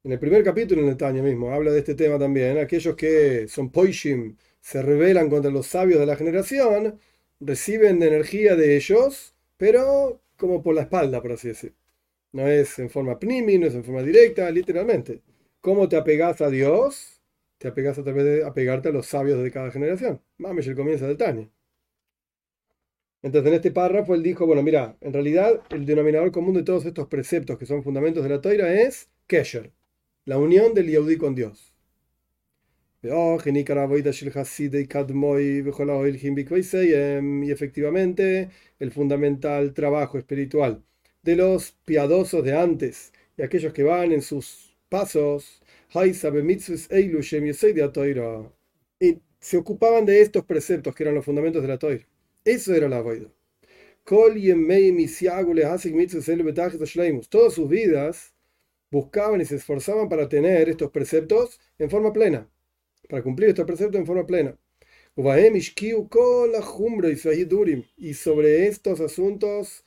en 0.03 0.11
el 0.11 0.19
primer 0.19 0.43
capítulo 0.43 0.81
en 0.81 0.89
el 0.89 0.97
Tania 0.97 1.23
mismo, 1.23 1.51
habla 1.51 1.71
de 1.71 1.79
este 1.79 1.95
tema 1.95 2.19
también. 2.19 2.57
Aquellos 2.57 2.95
que 2.95 3.47
son 3.47 3.71
poishim, 3.71 4.37
se 4.59 4.81
rebelan 4.81 5.29
contra 5.29 5.49
los 5.49 5.65
sabios 5.65 5.99
de 5.99 6.05
la 6.05 6.15
generación, 6.15 6.99
reciben 7.39 8.03
energía 8.03 8.55
de 8.55 8.75
ellos 8.75 9.33
pero 9.59 10.21
como 10.37 10.63
por 10.63 10.73
la 10.73 10.83
espalda, 10.83 11.21
por 11.21 11.33
así 11.33 11.49
decir. 11.49 11.73
No 12.31 12.47
es 12.47 12.79
en 12.79 12.89
forma 12.89 13.19
pnimi, 13.19 13.57
no 13.57 13.67
es 13.67 13.75
en 13.75 13.83
forma 13.83 14.01
directa, 14.01 14.49
literalmente. 14.49 15.21
¿Cómo 15.61 15.89
te 15.89 15.97
apegas 15.97 16.39
a 16.41 16.49
Dios? 16.49 17.21
Te 17.57 17.67
apegas 17.67 17.97
a 17.99 18.03
través 18.03 18.23
de 18.23 18.45
apegarte 18.45 18.89
a 18.89 18.91
los 18.93 19.07
sabios 19.07 19.43
de 19.43 19.51
cada 19.51 19.71
generación. 19.71 20.21
Mames, 20.37 20.67
el 20.67 20.75
comienzo 20.75 21.05
del 21.05 21.17
Tania. 21.17 21.49
Entonces, 23.21 23.49
en 23.49 23.55
este 23.55 23.71
párrafo 23.71 24.15
él 24.15 24.23
dijo, 24.23 24.45
bueno, 24.45 24.63
mira, 24.63 24.95
en 25.01 25.11
realidad 25.11 25.61
el 25.71 25.85
denominador 25.85 26.31
común 26.31 26.53
de 26.55 26.63
todos 26.63 26.85
estos 26.85 27.07
preceptos 27.07 27.57
que 27.57 27.65
son 27.65 27.83
fundamentos 27.83 28.23
de 28.23 28.29
la 28.29 28.39
toira 28.39 28.73
es 28.73 29.09
Kesher, 29.27 29.73
la 30.23 30.37
unión 30.37 30.73
del 30.73 30.87
Yehudi 30.87 31.17
con 31.17 31.35
Dios. 31.35 31.75
Y 33.01 33.09
efectivamente, 37.51 38.49
el 38.79 38.91
fundamental 38.91 39.73
trabajo 39.73 40.17
espiritual 40.17 40.83
de 41.21 41.35
los 41.35 41.71
piadosos 41.83 42.43
de 42.45 42.55
antes 42.57 43.11
y 43.37 43.41
aquellos 43.41 43.73
que 43.73 43.83
van 43.83 44.13
en 44.13 44.21
sus 44.21 44.68
pasos, 44.89 45.61
y 48.99 49.19
se 49.39 49.57
ocupaban 49.57 50.05
de 50.05 50.21
estos 50.21 50.45
preceptos 50.45 50.93
que 50.95 51.03
eran 51.03 51.15
los 51.15 51.25
fundamentos 51.25 51.61
de 51.61 51.67
la 51.67 51.77
Toira. 51.77 52.05
Eso 52.45 52.73
era 52.73 52.89
la 52.89 53.01
Voida. 53.01 53.29
Todas 57.29 57.53
sus 57.53 57.69
vidas 57.69 58.33
buscaban 58.91 59.41
y 59.41 59.45
se 59.45 59.55
esforzaban 59.55 60.09
para 60.09 60.27
tener 60.29 60.69
estos 60.69 60.91
preceptos 60.91 61.59
en 61.77 61.89
forma 61.89 62.11
plena 62.11 62.49
para 63.09 63.23
cumplir 63.23 63.49
estos 63.49 63.65
preceptos 63.65 63.99
en 63.99 64.05
forma 64.05 64.25
plena. 64.25 64.57
Y 67.97 68.13
sobre 68.13 68.67
estos 68.67 69.01
asuntos 69.01 69.83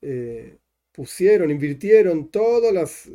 eh, 0.00 0.56
pusieron, 0.92 1.50
invirtieron 1.50 2.30
todas 2.30 2.72
las, 2.72 3.06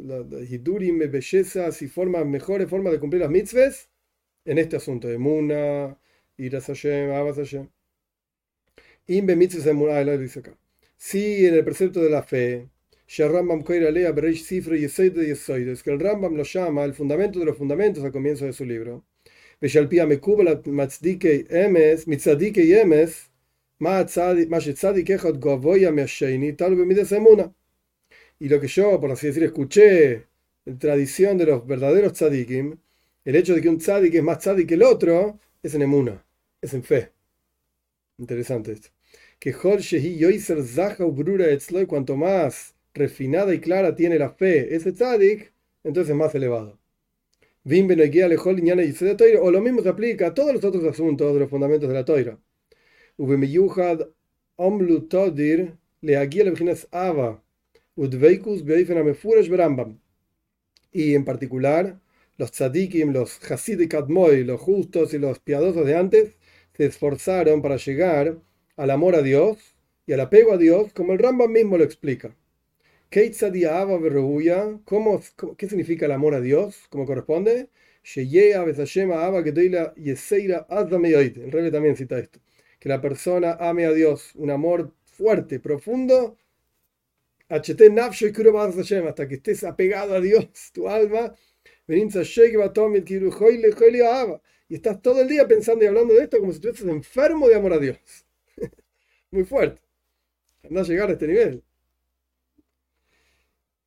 hidurim, 0.49 0.99
bellezas 0.99 1.81
y 1.81 1.87
formas, 1.87 2.25
mejores 2.25 2.69
formas 2.69 2.93
de 2.93 2.99
cumplir 2.99 3.21
las 3.21 3.31
mitzvahs 3.31 3.89
en 4.45 4.57
este 4.57 4.77
asunto 4.77 5.07
de 5.07 5.17
Muna, 5.17 5.97
Iras 6.37 6.65
Hashem, 6.67 7.11
Abbas 7.11 7.37
Hashem. 7.37 7.69
Imbe 9.07 9.35
mitzvahs 9.35 9.67
en 9.67 10.19
dice 10.19 10.39
acá. 10.39 10.57
Sí, 10.97 11.45
en 11.45 11.53
el 11.53 11.63
precepto 11.63 12.01
de 12.01 12.09
la 12.09 12.23
fe, 12.23 12.69
que 15.83 15.91
el 15.91 15.99
Rambam 15.99 16.35
lo 16.35 16.43
llama 16.43 16.83
el 16.83 16.93
fundamento 16.93 17.39
de 17.39 17.45
los 17.45 17.57
fundamentos 17.57 18.03
al 18.03 18.11
comienzo 18.11 18.45
de 18.45 18.53
su 18.53 18.65
libro. 18.65 19.05
Y 28.39 28.49
lo 28.49 28.59
que 28.59 28.67
yo, 28.67 28.99
por 28.99 29.11
así 29.11 29.27
decir, 29.27 29.43
escuché 29.43 30.27
en 30.65 30.79
tradición 30.79 31.37
de 31.37 31.47
los 31.47 31.65
verdaderos 31.65 32.13
tzadikim, 32.13 32.77
el 33.25 33.35
hecho 33.35 33.55
de 33.55 33.61
que 33.61 33.69
un 33.69 33.77
tzadik 33.79 34.13
es 34.13 34.23
más 34.23 34.39
tzadik 34.39 34.67
que 34.67 34.75
el 34.75 34.83
otro, 34.83 35.39
es 35.63 35.73
en 35.75 35.81
emuna, 35.81 36.25
es 36.61 36.73
en 36.73 36.83
fe. 36.83 37.11
Interesante 38.17 38.71
esto. 38.71 38.89
Que 39.39 39.53
cuanto 41.87 42.15
más 42.15 42.75
refinada 42.93 43.53
y 43.53 43.59
clara 43.59 43.95
tiene 43.95 44.17
la 44.17 44.31
fe 44.31 44.75
ese 44.75 44.91
tzadik, 44.91 45.53
entonces 45.83 46.15
más 46.15 46.33
elevado 46.35 46.79
o 49.41 49.51
lo 49.51 49.61
mismo 49.61 49.81
se 49.81 49.89
aplica 49.89 50.27
a 50.27 50.33
todos 50.33 50.53
los 50.53 50.63
otros 50.63 50.83
asuntos 50.85 51.33
de 51.33 51.39
los 51.39 51.49
fundamentos 51.49 51.89
de 51.89 51.95
la 51.95 52.05
toira. 52.05 52.39
Y 60.91 61.15
en 61.15 61.25
particular, 61.25 61.99
los 62.37 62.51
tzadikim, 62.51 63.11
los 63.11 63.39
admoy, 63.95 64.43
los 64.43 64.61
justos 64.61 65.15
y 65.15 65.17
los 65.17 65.39
piadosos 65.39 65.85
de 65.85 65.95
antes, 65.95 66.35
se 66.73 66.85
esforzaron 66.85 67.63
para 67.63 67.77
llegar 67.77 68.37
al 68.75 68.91
amor 68.91 69.15
a 69.15 69.23
Dios 69.23 69.57
y 70.05 70.13
al 70.13 70.19
apego 70.19 70.53
a 70.53 70.57
Dios, 70.57 70.93
como 70.93 71.13
el 71.13 71.19
Rambam 71.19 71.51
mismo 71.51 71.77
lo 71.77 71.83
explica. 71.83 72.35
¿Qué 73.09 73.33
significa 75.67 76.05
el 76.05 76.11
amor 76.11 76.35
a 76.35 76.41
Dios? 76.41 76.85
¿Cómo 76.89 77.05
corresponde? 77.07 77.69
El 81.45 81.51
Rebe 81.51 81.71
también 81.71 81.95
cita 81.95 82.19
esto. 82.19 82.39
Que 82.79 82.89
la 82.89 83.01
persona 83.01 83.53
ame 83.53 83.85
a 83.85 83.91
Dios, 83.91 84.33
un 84.35 84.51
amor 84.51 84.93
fuerte, 85.05 85.59
profundo, 85.59 86.37
hasta 87.49 89.27
que 89.27 89.35
estés 89.35 89.63
apegado 89.63 90.15
a 90.15 90.21
Dios, 90.21 90.47
tu 90.73 90.87
alma, 90.89 91.33
y 94.69 94.75
estás 94.75 95.01
todo 95.01 95.21
el 95.21 95.27
día 95.27 95.47
pensando 95.47 95.83
y 95.83 95.87
hablando 95.87 96.13
de 96.13 96.23
esto 96.23 96.39
como 96.39 96.51
si 96.51 96.57
estuvieses 96.57 96.87
enfermo 96.87 97.47
de 97.47 97.55
amor 97.55 97.73
a 97.73 97.79
Dios. 97.79 97.97
Muy 99.31 99.45
fuerte. 99.45 99.81
No 100.69 100.83
llegar 100.83 101.09
a 101.09 101.13
este 101.13 101.27
nivel. 101.27 101.63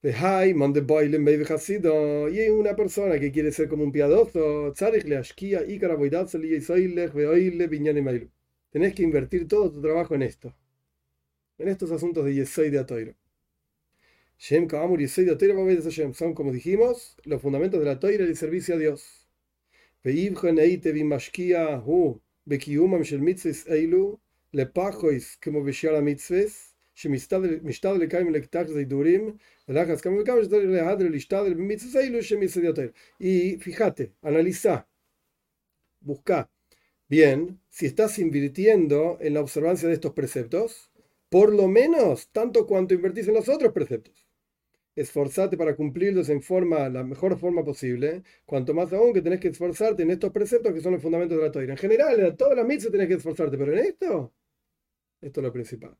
Y 0.02 0.08
una 2.48 2.74
persona 2.74 3.18
que 3.20 3.30
quiere 3.32 3.52
ser 3.52 3.68
como 3.68 3.84
un 3.84 3.92
piadoso, 3.92 4.72
tenés 8.72 8.94
que 8.94 9.02
invertir 9.02 9.46
todo 9.48 9.70
tu 9.70 9.80
trabajo 9.82 10.14
en 10.14 10.22
esto, 10.22 10.54
en 11.58 11.68
estos 11.68 11.90
asuntos 11.90 12.24
de 12.24 12.34
Yesoi 12.34 12.70
de 12.70 12.78
Atoiro. 12.78 13.14
Son, 16.14 16.32
como 16.34 16.50
dijimos, 16.50 17.14
los 17.24 17.42
fundamentos 17.42 17.78
de 17.78 17.84
la 17.84 18.00
Toira 18.00 18.24
y 18.24 18.28
el 18.28 18.36
servicio 18.38 18.74
a 18.74 18.78
Dios. 18.78 19.28
y 33.18 33.58
fíjate, 33.58 34.14
analiza, 34.22 34.88
busca 36.00 36.50
bien 37.10 37.60
si 37.68 37.84
estás 37.84 38.18
invirtiendo 38.18 39.18
en 39.20 39.34
la 39.34 39.42
observancia 39.42 39.86
de 39.86 39.94
estos 39.94 40.14
preceptos, 40.14 40.90
por 41.28 41.54
lo 41.54 41.68
menos 41.68 42.30
tanto 42.32 42.66
cuanto 42.66 42.94
invertís 42.94 43.28
en 43.28 43.34
los 43.34 43.50
otros 43.50 43.74
preceptos. 43.74 44.29
Esforzarte 44.96 45.56
para 45.56 45.76
cumplirlos 45.76 46.28
en 46.28 46.42
forma, 46.42 46.88
la 46.88 47.04
mejor 47.04 47.38
forma 47.38 47.64
posible, 47.64 48.22
cuanto 48.44 48.74
más 48.74 48.92
aún 48.92 49.12
que 49.12 49.22
tenés 49.22 49.40
que 49.40 49.48
esforzarte 49.48 50.02
en 50.02 50.10
estos 50.10 50.32
preceptos 50.32 50.72
que 50.72 50.80
son 50.80 50.92
los 50.92 51.02
fundamentos 51.02 51.38
de 51.38 51.44
la 51.44 51.52
Torah. 51.52 51.72
En 51.72 51.76
general, 51.76 52.20
en 52.20 52.36
todas 52.36 52.56
las 52.56 52.66
mitzvahs 52.66 52.92
tenés 52.92 53.08
que 53.08 53.14
esforzarte, 53.14 53.56
pero 53.58 53.72
en 53.72 53.78
esto, 53.80 54.32
esto 55.20 55.40
es 55.40 55.44
lo 55.44 55.52
principal. 55.52 55.96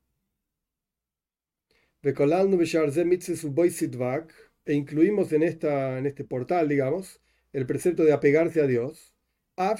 E 4.64 4.75
incluimos 4.75 5.32
en, 5.32 5.42
esta, 5.42 5.99
en 5.99 6.06
este 6.06 6.25
portal, 6.25 6.68
digamos, 6.68 7.20
el 7.52 7.66
precepto 7.66 8.04
de 8.04 8.12
apegarse 8.12 8.61
a 8.61 8.66
Dios. 8.66 9.14
A 9.56 9.75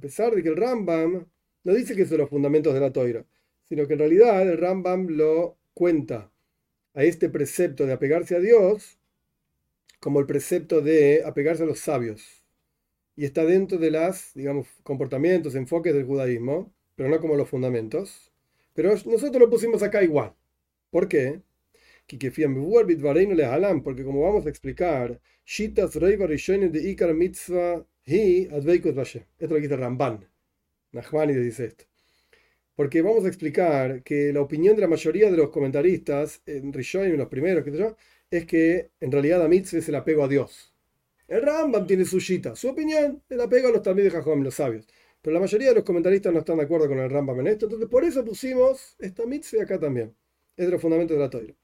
pesar 0.00 0.34
de 0.34 0.42
que 0.42 0.48
el 0.48 0.56
Rambam 0.56 1.26
no 1.64 1.74
dice 1.74 1.96
que 1.96 2.06
son 2.06 2.18
los 2.18 2.30
fundamentos 2.30 2.74
de 2.74 2.80
la 2.80 2.92
Toira, 2.92 3.24
sino 3.68 3.86
que 3.86 3.94
en 3.94 3.98
realidad 3.98 4.42
el 4.42 4.58
Rambam 4.58 5.08
lo 5.08 5.56
cuenta 5.74 6.30
a 6.94 7.04
este 7.04 7.28
precepto 7.28 7.86
de 7.86 7.92
apegarse 7.92 8.36
a 8.36 8.40
Dios 8.40 8.98
como 10.00 10.20
el 10.20 10.26
precepto 10.26 10.80
de 10.80 11.22
apegarse 11.24 11.62
a 11.64 11.66
los 11.66 11.80
sabios. 11.80 12.44
Y 13.16 13.24
está 13.24 13.44
dentro 13.44 13.78
de 13.78 13.90
las, 13.90 14.32
digamos, 14.34 14.68
comportamientos, 14.84 15.54
enfoques 15.54 15.92
del 15.92 16.04
judaísmo, 16.04 16.72
pero 16.94 17.08
no 17.08 17.20
como 17.20 17.36
los 17.36 17.48
fundamentos. 17.48 18.32
Pero 18.74 18.90
nosotros 18.90 19.40
lo 19.40 19.50
pusimos 19.50 19.82
acá 19.82 20.02
igual. 20.02 20.34
¿Por 20.90 21.08
qué? 21.08 21.42
Porque 23.84 24.04
como 24.04 24.22
vamos 24.22 24.46
a 24.46 24.48
explicar, 24.48 25.20
Shitas 25.44 25.92
de 25.92 26.90
Ikar 26.90 27.14
Mitzvah 27.14 27.84
Esto 28.04 29.24
es 29.38 29.50
lo 29.50 29.56
dice 29.56 29.76
Ramban. 29.76 30.26
Nachmanides 30.92 31.44
dice 31.44 31.66
esto. 31.66 31.87
Porque 32.78 33.02
vamos 33.02 33.24
a 33.24 33.28
explicar 33.28 34.04
que 34.04 34.32
la 34.32 34.40
opinión 34.40 34.76
de 34.76 34.82
la 34.82 34.86
mayoría 34.86 35.28
de 35.32 35.36
los 35.36 35.50
comentaristas, 35.50 36.42
en 36.46 36.72
Rishonim, 36.72 37.16
los 37.16 37.26
primeros, 37.26 37.64
que 37.64 37.72
yo, 37.76 37.96
es 38.30 38.46
que 38.46 38.90
en 39.00 39.10
realidad 39.10 39.42
a 39.42 39.48
mitzvah 39.48 39.80
es 39.80 39.88
el 39.88 39.96
apego 39.96 40.22
a 40.22 40.28
Dios. 40.28 40.72
El 41.26 41.42
Rambam 41.42 41.88
tiene 41.88 42.04
su 42.04 42.20
shita, 42.20 42.54
su 42.54 42.68
opinión, 42.68 43.20
el 43.30 43.40
apego 43.40 43.66
a 43.66 43.72
los 43.72 43.82
también 43.82 44.08
de 44.08 44.44
los 44.44 44.54
sabios. 44.54 44.86
Pero 45.20 45.34
la 45.34 45.40
mayoría 45.40 45.70
de 45.70 45.74
los 45.74 45.82
comentaristas 45.82 46.32
no 46.32 46.38
están 46.38 46.58
de 46.58 46.62
acuerdo 46.62 46.86
con 46.86 47.00
el 47.00 47.10
Rambam 47.10 47.40
en 47.40 47.48
esto, 47.48 47.66
entonces 47.66 47.88
por 47.88 48.04
eso 48.04 48.24
pusimos 48.24 48.94
esta 49.00 49.26
mitzvah 49.26 49.64
acá 49.64 49.80
también. 49.80 50.14
Es 50.56 50.66
de 50.66 50.70
los 50.70 50.80
fundamentos 50.80 51.16
de 51.16 51.22
la 51.24 51.30
Torah. 51.30 51.56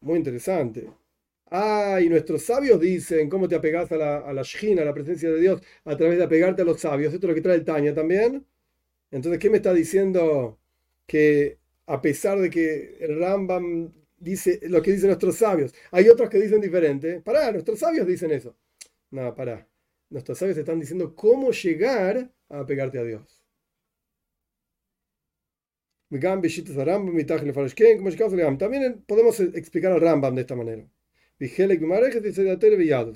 Muy 0.00 0.16
interesante. 0.16 0.88
Ah, 1.50 1.98
y 2.02 2.08
nuestros 2.08 2.42
sabios 2.42 2.78
dicen 2.80 3.28
cómo 3.30 3.48
te 3.48 3.54
apegas 3.56 3.90
a 3.92 3.96
la, 3.96 4.18
a 4.18 4.32
la 4.34 4.42
a 4.42 4.84
la 4.84 4.94
presencia 4.94 5.30
de 5.30 5.40
Dios, 5.40 5.62
a 5.84 5.96
través 5.96 6.18
de 6.18 6.24
apegarte 6.24 6.62
a 6.62 6.64
los 6.64 6.80
sabios. 6.80 7.12
Esto 7.14 7.26
es 7.26 7.28
lo 7.30 7.34
que 7.34 7.40
trae 7.40 7.56
el 7.56 7.64
Taña 7.64 7.94
también. 7.94 8.46
Entonces, 9.10 9.40
¿qué 9.40 9.50
me 9.50 9.58
está 9.58 9.74
diciendo? 9.74 10.60
Que 11.06 11.58
a 11.86 12.00
pesar 12.02 12.40
de 12.40 12.50
que 12.50 12.98
el 13.00 13.20
Rambam 13.20 13.92
dice 14.18 14.60
lo 14.64 14.82
que 14.82 14.92
dicen 14.92 15.08
nuestros 15.08 15.36
sabios, 15.36 15.74
hay 15.92 16.08
otros 16.08 16.30
que 16.30 16.38
dicen 16.40 16.60
diferente. 16.60 17.20
Pará, 17.22 17.52
nuestros 17.52 17.78
sabios 17.80 18.06
dicen 18.06 18.30
eso. 18.32 18.56
No, 19.10 19.34
pará. 19.34 19.68
Nuestros 20.10 20.38
sabios 20.38 20.58
están 20.58 20.80
diciendo 20.80 21.14
cómo 21.16 21.52
llegar 21.52 22.30
a 22.50 22.60
apegarte 22.60 22.98
a 22.98 23.04
Dios. 23.04 23.44
También 28.58 29.02
podemos 29.06 29.40
explicar 29.40 29.92
al 29.92 30.00
Rambam 30.00 30.34
de 30.34 30.40
esta 30.42 30.56
manera. 30.56 30.86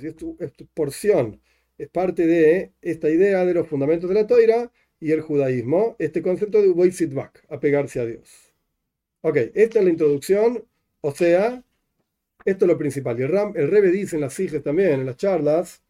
Y 0.02 0.06
esto, 0.06 0.36
es 0.38 0.52
porción 0.74 1.40
es 1.78 1.88
parte 1.88 2.26
de 2.26 2.72
esta 2.80 3.10
idea 3.10 3.44
de 3.44 3.54
los 3.54 3.66
fundamentos 3.66 4.08
de 4.08 4.14
la 4.14 4.26
toira 4.26 4.70
y 5.00 5.10
el 5.10 5.20
judaísmo, 5.20 5.96
este 5.98 6.22
concepto 6.22 6.62
de 6.62 6.68
Uboisidbak, 6.68 7.44
apegarse 7.48 8.00
a 8.00 8.06
Dios. 8.06 8.54
Ok, 9.22 9.36
esta 9.54 9.78
es 9.80 9.84
la 9.84 9.90
introducción, 9.90 10.64
o 11.00 11.12
sea, 11.12 11.64
esto 12.44 12.64
es 12.64 12.68
lo 12.68 12.78
principal. 12.78 13.18
Y 13.18 13.24
el, 13.24 13.30
Ram, 13.30 13.52
el 13.56 13.68
Rebe 13.68 13.90
dice 13.90 14.16
en 14.16 14.22
las 14.22 14.34
siges 14.34 14.62
también, 14.62 15.00
en 15.00 15.06
las 15.06 15.16
charlas, 15.16 15.82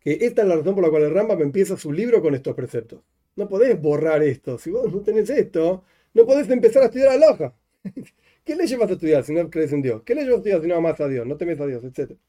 que 0.00 0.18
esta 0.20 0.42
es 0.42 0.48
la 0.48 0.56
razón 0.56 0.74
por 0.74 0.84
la 0.84 0.90
cual 0.90 1.04
el 1.04 1.14
Rambam 1.14 1.40
empieza 1.42 1.76
su 1.76 1.92
libro 1.92 2.20
con 2.22 2.34
estos 2.34 2.54
preceptos. 2.54 3.00
No 3.34 3.48
podés 3.48 3.80
borrar 3.80 4.22
esto. 4.22 4.58
Si 4.58 4.70
vos 4.70 4.92
no 4.92 5.00
tenés 5.02 5.30
esto, 5.30 5.84
no 6.14 6.26
podés 6.26 6.48
empezar 6.50 6.82
a 6.82 6.86
estudiar 6.86 7.18
la 7.18 7.30
hoja. 7.30 7.54
¿Qué 8.46 8.54
leyes 8.54 8.78
vas 8.78 8.88
a 8.88 8.92
estudiar 8.92 9.24
si 9.24 9.34
no 9.34 9.50
crees 9.50 9.72
en 9.72 9.82
Dios? 9.82 10.02
¿Qué 10.04 10.14
leyes 10.14 10.28
vas 10.28 10.36
a 10.36 10.38
estudiar 10.38 10.62
si 10.62 10.68
no 10.68 10.76
amas 10.76 11.00
a 11.00 11.08
Dios? 11.08 11.26
No 11.26 11.36
temes 11.36 11.60
a 11.60 11.66
Dios, 11.66 11.82
etcétera. 11.82 12.20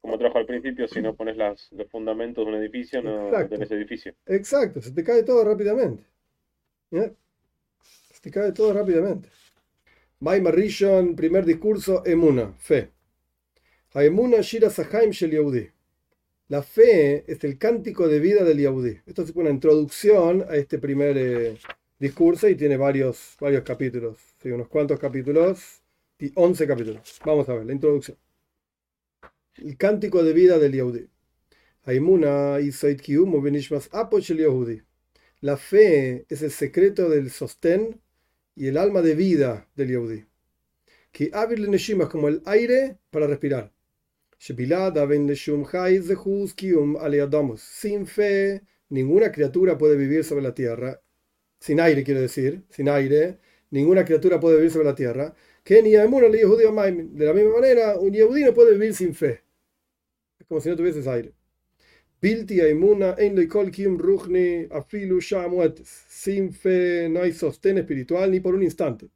Como 0.00 0.16
trajo 0.16 0.38
al 0.38 0.46
principio, 0.46 0.86
si 0.86 1.02
no 1.02 1.16
pones 1.16 1.36
las, 1.36 1.72
los 1.72 1.90
fundamentos 1.90 2.46
de 2.46 2.52
un 2.52 2.58
edificio, 2.58 3.02
no, 3.02 3.30
tenés 3.48 3.68
edificio. 3.72 4.14
Exacto, 4.26 4.80
se 4.80 4.92
te 4.92 5.02
cae 5.02 5.24
todo 5.24 5.44
rápidamente. 5.44 6.04
Se 6.92 8.20
te 8.22 8.30
cae 8.30 8.52
todo 8.52 8.72
rápidamente. 8.72 9.28
Maimar 10.20 10.54
Rishon, 10.54 11.16
primer 11.16 11.44
discurso, 11.44 12.06
Emuna, 12.06 12.52
fe. 12.58 12.92
Emuna 13.92 14.40
Shira 14.40 14.70
Sahaim 14.70 15.10
Shel 15.10 15.32
Yehudi. 15.32 15.68
La 16.46 16.62
fe 16.62 17.24
es 17.26 17.42
el 17.42 17.58
cántico 17.58 18.06
de 18.06 18.20
vida 18.20 18.44
del 18.44 18.58
Yehudi. 18.58 19.00
Esto 19.04 19.22
es 19.22 19.30
una 19.34 19.50
introducción 19.50 20.44
a 20.48 20.54
este 20.54 20.78
primer 20.78 21.18
eh, 21.18 21.58
discurso 21.98 22.48
y 22.48 22.54
tiene 22.54 22.76
varios, 22.76 23.36
varios 23.40 23.62
capítulos, 23.62 24.18
¿sí? 24.42 24.50
unos 24.50 24.68
cuantos 24.68 24.98
capítulos, 24.98 25.82
y 26.18 26.32
11 26.34 26.66
capítulos. 26.66 27.20
Vamos 27.24 27.48
a 27.48 27.54
ver, 27.54 27.66
la 27.66 27.72
introducción. 27.72 28.18
El 29.54 29.76
cántico 29.76 30.22
de 30.22 30.32
vida 30.32 30.58
del 30.58 30.72
Yehudi. 30.72 31.08
La 35.40 35.56
fe 35.56 36.26
es 36.28 36.42
el 36.42 36.50
secreto 36.50 37.08
del 37.08 37.30
sostén 37.30 38.00
y 38.54 38.66
el 38.66 38.76
alma 38.76 39.00
de 39.02 39.14
vida 39.14 39.68
del 39.76 39.88
Yehudi. 39.88 40.24
Que 41.12 41.30
hábil 41.32 41.72
es 41.72 42.08
como 42.08 42.28
el 42.28 42.42
aire 42.44 42.98
para 43.10 43.26
respirar. 43.26 43.72
Sin 47.60 48.06
fe, 48.06 48.62
ninguna 48.88 49.32
criatura 49.32 49.78
puede 49.78 49.96
vivir 49.96 50.24
sobre 50.24 50.42
la 50.42 50.54
tierra 50.54 51.00
sin 51.58 51.80
aire 51.80 52.04
quiero 52.04 52.20
decir, 52.20 52.62
sin 52.70 52.88
aire, 52.88 53.38
ninguna 53.70 54.04
criatura 54.04 54.40
puede 54.40 54.56
vivir 54.56 54.70
sobre 54.70 54.86
la 54.86 54.94
tierra, 54.94 55.34
que 55.64 55.82
ni 55.82 55.90
de 55.90 57.26
la 57.26 57.32
misma 57.32 57.52
manera, 57.54 57.98
un 57.98 58.12
yehudí 58.12 58.44
no 58.44 58.54
puede 58.54 58.72
vivir 58.72 58.94
sin 58.94 59.14
fe. 59.14 59.42
Es 60.38 60.46
como 60.46 60.60
si 60.60 60.68
no 60.68 60.76
tuvieses 60.76 61.06
aire. 61.06 61.34
Sin 66.08 66.52
fe 66.52 67.08
no 67.08 67.20
hay 67.22 67.32
sostén 67.32 67.78
espiritual 67.78 68.30
ni 68.30 68.40
por 68.40 68.54
un 68.54 68.62
instante. 68.62 69.10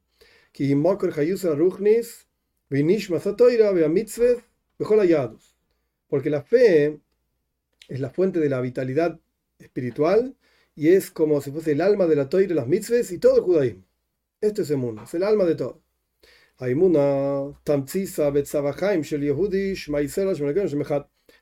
Porque 6.07 6.29
la 6.29 6.43
fe 6.43 6.99
es 7.89 7.99
la 7.99 8.09
fuente 8.09 8.39
de 8.39 8.49
la 8.49 8.61
vitalidad 8.61 9.19
espiritual 9.59 10.35
y 10.75 10.89
es 10.89 11.11
como 11.11 11.41
si 11.41 11.51
fuese 11.51 11.73
el 11.73 11.81
alma 11.81 12.07
de 12.07 12.15
la 12.15 12.29
Toira, 12.29 12.55
las 12.55 12.67
mitzvahs 12.67 13.11
y 13.11 13.19
todo 13.19 13.37
el 13.37 13.43
judaísmo. 13.43 13.83
Esto 14.41 14.61
es 14.63 14.69
el 14.71 14.77
mundo, 14.77 15.03
es 15.03 15.13
el 15.13 15.23
alma 15.23 15.45
de 15.45 15.55
todo. 15.55 15.81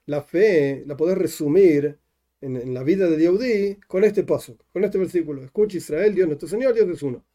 La 0.06 0.22
fe 0.22 0.84
la 0.86 0.98
podés 0.98 1.18
resumir 1.18 2.00
en, 2.42 2.74
la 2.74 2.84
vida 2.84 3.10
de 3.10 3.18
Yehudi 3.18 3.80
con 3.88 4.04
este 4.04 4.24
paso, 4.24 4.58
con 4.72 4.84
este 4.84 4.98
versículo. 4.98 5.44
Escucha 5.44 5.78
Israel, 5.78 6.16
Dios 6.16 6.28
nuestro 6.28 6.48
Señor, 6.48 6.74
Dios 6.74 6.90
es 6.90 7.04
uno. 7.04 7.26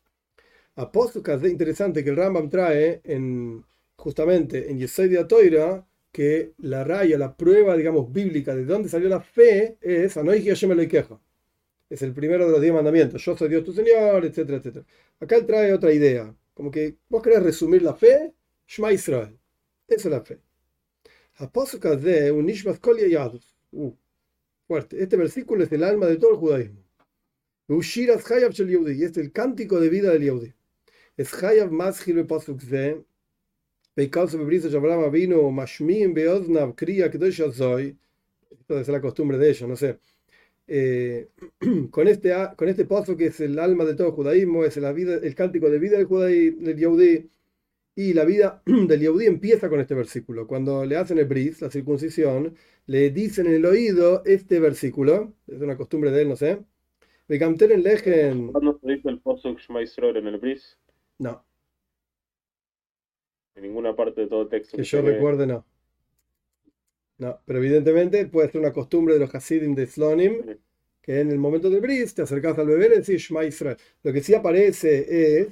Apóstoles 0.77 1.43
es 1.43 1.51
interesante 1.51 2.05
que 2.05 2.11
el 2.11 2.17
Rambam 2.17 2.51
trae 2.51 3.01
en, 3.05 3.65
justamente 3.97 4.71
en 4.71 4.79
Yesod 4.79 5.09
de 5.09 5.25
Toira 5.25 5.87
que 6.13 6.53
la 6.59 6.85
raya, 6.85 7.19
la 7.19 7.37
prueba, 7.37 7.77
digamos, 7.77 8.13
bíblica 8.13 8.55
de 8.55 8.65
dónde 8.65 8.89
salió 8.89 9.09
la 9.09 9.21
fe 9.21 9.79
es 9.81 10.17
Anoich 10.17 10.47
Hashem 10.47 10.89
quejo 10.89 11.21
es 11.89 12.03
el 12.03 12.13
primero 12.13 12.47
de 12.47 12.53
los 12.53 12.61
diez 12.61 12.73
mandamientos. 12.73 13.25
Yo 13.25 13.37
soy 13.37 13.49
Dios 13.49 13.65
tu 13.65 13.73
Señor, 13.73 14.25
etcétera, 14.25 14.59
etcétera. 14.59 14.85
Acá 15.21 15.37
él 15.37 15.47
trae 15.47 15.73
otra 15.73 15.93
idea. 15.93 16.35
Como 16.55 16.71
que 16.71 16.97
vos 17.09 17.23
querés 17.23 17.43
resumir 17.43 17.83
la 17.83 17.95
fe, 17.95 18.33
Shema 18.67 18.93
Israel. 18.93 19.39
Esa 19.87 20.09
es 20.09 20.13
la 20.13 20.21
fe. 20.23 20.41
de 21.39 22.33
un 22.33 22.51
uh, 23.73 23.97
fuerte. 24.67 25.03
Este 25.03 25.17
versículo 25.17 25.65
es 25.65 25.73
el 25.73 25.85
alma 25.85 26.07
de 26.07 26.17
todo 26.17 26.33
el 26.33 26.37
judaísmo. 26.37 26.83
Y 27.69 27.81
este 27.81 29.21
es 29.21 29.27
el 29.27 29.33
cántico 29.33 29.81
de 29.81 29.89
vida 29.89 30.11
del 30.13 30.23
Yehudi. 30.23 30.55
Es 31.17 31.33
Hayav 31.43 31.71
Maschil 31.71 32.27
Pasuk 32.27 32.61
Ze. 32.61 33.05
Beikal 33.95 34.29
Bebrisa 34.29 34.69
Shabrama 34.69 35.09
vino 35.09 35.51
Mashmim 35.51 36.13
Beoznav 36.15 36.75
Kriya 36.75 37.11
Kedosh 37.11 37.43
Azoy. 37.43 37.97
Debe 38.69 38.85
ser 38.85 38.95
la 38.95 39.01
costumbre 39.01 39.39
de 39.39 39.51
ellos, 39.51 39.69
no 39.69 39.77
sé 39.77 39.99
eh, 40.69 41.29
con 41.91 42.09
este, 42.09 42.33
con 42.57 42.69
este 42.69 42.85
paso 42.85 43.17
que 43.17 43.27
es 43.27 43.41
el 43.41 43.59
alma 43.59 43.85
de 43.85 43.95
todo 43.95 44.09
el 44.09 44.13
judaísmo, 44.15 44.65
es 44.65 44.77
la 44.79 44.93
vida, 44.93 45.17
el 45.17 45.35
cántico 45.35 45.71
de 45.71 45.79
vida 45.79 45.97
del 45.97 46.07
judaísmo, 46.07 46.63
del 46.63 46.77
Yehudi, 46.77 47.31
Y 47.95 48.13
la 48.15 48.25
vida 48.25 48.63
del 48.67 49.01
Yehudi 49.01 49.27
empieza 49.27 49.69
con 49.69 49.81
este 49.81 49.95
versículo. 49.95 50.47
Cuando 50.47 50.85
le 50.85 50.97
hacen 50.97 51.19
el 51.19 51.27
bris, 51.27 51.63
la 51.63 51.71
circuncisión, 51.71 52.57
le 52.87 53.11
dicen 53.11 53.47
en 53.47 53.55
el 53.55 53.67
oído 53.67 54.23
este 54.25 54.61
versículo, 54.61 55.35
es 55.47 55.61
una 55.61 55.77
costumbre 55.77 56.11
de 56.11 56.23
él, 56.23 56.29
no 56.29 56.37
sé. 56.37 56.65
en 57.29 57.83
lejen. 57.83 58.53
¿Cuándo 58.53 58.79
se 58.81 58.93
dice 58.93 59.09
el 59.09 59.21
posuk 59.21 59.59
Shema 59.59 59.81
Yisrael 59.81 60.17
en 60.17 60.27
el 60.29 60.39
bris? 60.39 60.79
No. 61.19 61.45
En 63.55 63.63
ninguna 63.63 63.97
parte 63.97 64.23
de 64.23 64.27
todo 64.27 64.43
el 64.43 64.49
texto. 64.49 64.77
Que 64.77 64.83
yo 64.85 65.01
recuerde, 65.03 65.47
no. 65.47 65.65
No, 67.19 67.41
pero 67.47 67.59
evidentemente 67.59 68.27
puede 68.27 68.51
ser 68.51 68.61
una 68.61 68.73
costumbre 68.73 69.15
de 69.15 69.21
los 69.21 69.35
Hasidim 69.35 69.75
de 69.75 69.87
Slonim, 69.87 70.59
que 71.01 71.21
en 71.21 71.31
el 71.31 71.39
momento 71.39 71.71
del 71.71 71.81
bris 71.81 72.15
te 72.15 72.23
acercas 72.23 72.59
al 72.59 72.67
bebé 72.67 72.87
y 72.87 72.99
decís 73.01 73.23
Shema 73.23 73.45
Israel. 73.45 73.77
Lo 74.03 74.13
que 74.13 74.23
sí 74.23 74.35
aparece 74.35 75.41
es, 75.41 75.49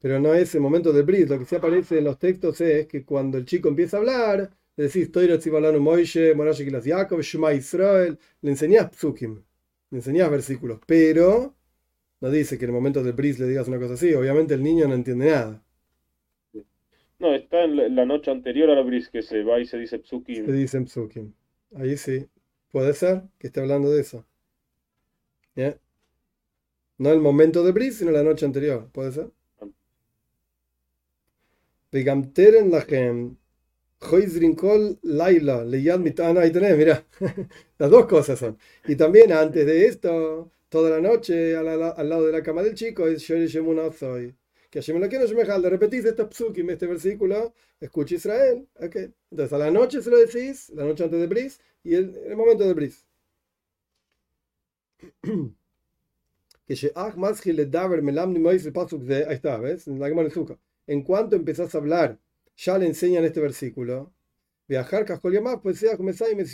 pero 0.00 0.20
no 0.20 0.34
es 0.34 0.54
el 0.54 0.60
momento 0.60 0.92
del 0.92 1.04
bris, 1.04 1.28
lo 1.28 1.38
que 1.38 1.46
sí 1.46 1.56
aparece 1.56 1.98
en 1.98 2.04
los 2.04 2.18
textos 2.18 2.60
es 2.60 2.86
que 2.86 3.04
cuando 3.04 3.38
el 3.38 3.46
chico 3.46 3.68
empieza 3.68 3.96
a 3.98 4.00
hablar, 4.00 4.50
le 4.76 4.84
decís 4.84 5.10
Toira 5.12 5.38
Tzibalanu 5.38 5.80
Moishe, 5.80 6.34
Morashe 6.34 6.64
Kilas 6.64 6.84
Yaakov, 6.84 7.20
Shema 7.22 7.54
Israel, 7.54 8.18
le 8.42 8.50
enseñás 8.50 8.90
psukim, 8.92 9.42
le 9.90 9.98
enseñás 9.98 10.30
versículos, 10.30 10.80
pero 10.86 11.54
no 12.20 12.30
dice 12.30 12.58
que 12.58 12.64
en 12.66 12.70
el 12.70 12.74
momento 12.74 13.02
del 13.02 13.14
bris 13.14 13.38
le 13.38 13.48
digas 13.48 13.68
una 13.68 13.78
cosa 13.78 13.94
así, 13.94 14.14
obviamente 14.14 14.54
el 14.54 14.62
niño 14.62 14.88
no 14.88 14.94
entiende 14.94 15.26
nada. 15.30 15.61
No, 17.22 17.32
está 17.36 17.62
en 17.62 17.94
la 17.94 18.04
noche 18.04 18.32
anterior 18.32 18.68
a 18.68 18.74
la 18.74 18.82
bris 18.82 19.08
que 19.08 19.22
se 19.22 19.44
va 19.44 19.60
y 19.60 19.64
se 19.64 19.78
dice 19.78 20.00
psukim. 20.00 20.44
Se 20.44 20.52
dice 20.52 20.80
psukim. 20.80 21.32
Ahí 21.76 21.96
sí. 21.96 22.26
Puede 22.72 22.94
ser 22.94 23.22
que 23.38 23.46
esté 23.46 23.60
hablando 23.60 23.92
de 23.92 24.00
eso. 24.00 24.26
No 26.98 27.12
el 27.12 27.20
momento 27.20 27.62
de 27.62 27.70
bris, 27.70 27.98
sino 27.98 28.10
la 28.10 28.24
noche 28.24 28.44
anterior. 28.44 28.90
¿Puede 28.90 29.12
ser? 29.12 29.30
Vegamteren 31.92 32.72
lachem. 32.72 33.36
Hoizrinkol 34.00 34.98
Laila, 35.02 35.64
Leyad 35.64 36.00
Mitana, 36.00 36.40
ahí 36.40 36.50
tenés, 36.50 36.76
mira, 36.76 37.06
las 37.78 37.88
dos 37.88 38.06
cosas 38.06 38.36
son. 38.36 38.58
Y 38.88 38.96
también 38.96 39.30
antes 39.30 39.64
de 39.64 39.86
esto, 39.86 40.50
toda 40.68 40.90
la 40.90 41.00
noche 41.00 41.56
al, 41.56 42.08
lado 42.08 42.26
de 42.26 42.32
la 42.32 42.42
cama 42.42 42.64
del 42.64 42.74
chico 42.74 43.06
es 43.06 43.22
Shori 43.22 43.46
Shemuna 43.46 43.92
Zoy 43.92 44.34
que 44.72 44.80
Hashem 44.80 44.98
lo 44.98 45.06
quiere 45.06 45.26
de 45.26 45.68
repetís 45.68 46.06
este 46.06 46.26
psukim, 46.30 46.70
este 46.70 46.86
versículo, 46.86 47.52
escucha 47.78 48.14
Israel. 48.14 48.66
Okay. 48.74 49.12
Entonces 49.30 49.52
a 49.52 49.58
la 49.58 49.70
noche 49.70 50.00
se 50.00 50.08
lo 50.08 50.16
decís, 50.16 50.70
la 50.70 50.84
noche 50.84 51.04
antes 51.04 51.20
de 51.20 51.26
Bris, 51.26 51.60
y 51.84 51.94
el, 51.94 52.16
el 52.26 52.36
momento 52.36 52.64
de 52.64 52.72
Bris. 52.72 53.04
Ahí 59.26 59.34
está, 59.34 59.58
¿ves? 59.58 59.86
En 59.88 60.00
la 60.00 60.08
En 60.86 61.02
cuanto 61.02 61.36
empezás 61.36 61.74
a 61.74 61.78
hablar, 61.78 62.18
ya 62.56 62.78
le 62.78 62.86
enseñan 62.86 63.24
este 63.26 63.40
versículo. 63.40 64.10
Viajar, 64.68 65.04
más, 65.42 65.58
pues 65.62 65.80
sea 65.80 65.98
comenzar 65.98 66.30
y 66.30 66.34
me 66.34 66.44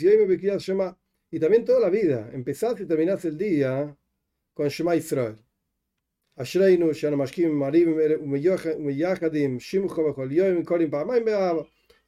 Y 1.31 1.39
también 1.39 1.63
toda 1.63 1.79
la 1.79 1.89
vida, 1.89 2.29
empezás 2.33 2.81
y 2.81 2.85
terminás 2.85 3.23
el 3.23 3.37
día 3.37 3.95
con 4.53 4.67
Shema 4.67 4.97
Israel. 4.97 5.37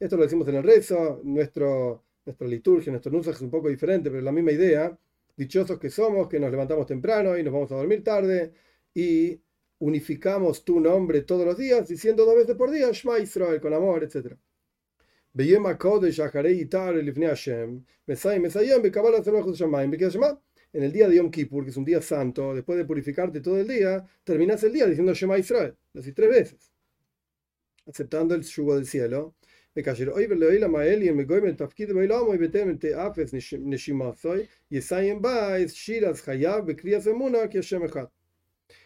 Esto 0.00 0.16
lo 0.16 0.22
decimos 0.22 0.48
en 0.48 0.54
el 0.54 0.62
rezo, 0.62 1.20
nuestra 1.22 2.00
liturgia, 2.40 2.90
nuestro 2.92 3.12
nusach 3.12 3.34
es 3.34 3.42
un 3.42 3.50
poco 3.50 3.68
diferente, 3.68 4.10
pero 4.10 4.22
la 4.22 4.32
misma 4.32 4.52
idea. 4.52 4.98
Dichosos 5.36 5.78
que 5.78 5.90
somos, 5.90 6.28
que 6.28 6.40
nos 6.40 6.50
levantamos 6.50 6.86
temprano 6.86 7.36
y 7.36 7.42
nos 7.42 7.52
vamos 7.52 7.72
a 7.72 7.76
dormir 7.76 8.02
tarde 8.02 8.54
y 8.94 9.38
unificamos 9.80 10.64
tu 10.64 10.80
nombre 10.80 11.20
todos 11.22 11.44
los 11.44 11.58
días, 11.58 11.86
diciendo 11.86 12.24
dos 12.24 12.36
veces 12.36 12.56
por 12.56 12.70
día, 12.70 12.90
Shema 12.90 13.18
Israel, 13.18 13.60
con 13.60 13.74
amor, 13.74 14.02
etc. 14.02 14.34
En 20.72 20.82
el 20.82 20.92
día 20.92 21.08
de 21.08 21.16
Yom 21.16 21.30
Kippur, 21.30 21.64
que 21.64 21.70
es 21.70 21.76
un 21.76 21.84
día 21.84 22.00
santo, 22.00 22.54
después 22.54 22.78
de 22.78 22.84
purificarte 22.84 23.40
todo 23.40 23.58
el 23.58 23.68
día, 23.68 24.04
terminas 24.24 24.62
el 24.64 24.72
día 24.72 24.86
diciendo 24.86 25.12
Shema 25.12 25.38
Israel, 25.38 25.76
así 25.94 26.12
tres 26.12 26.30
veces, 26.30 26.72
aceptando 27.86 28.34
el 28.34 28.42
yugo 28.42 28.74
del 28.74 28.86
cielo. 28.86 29.34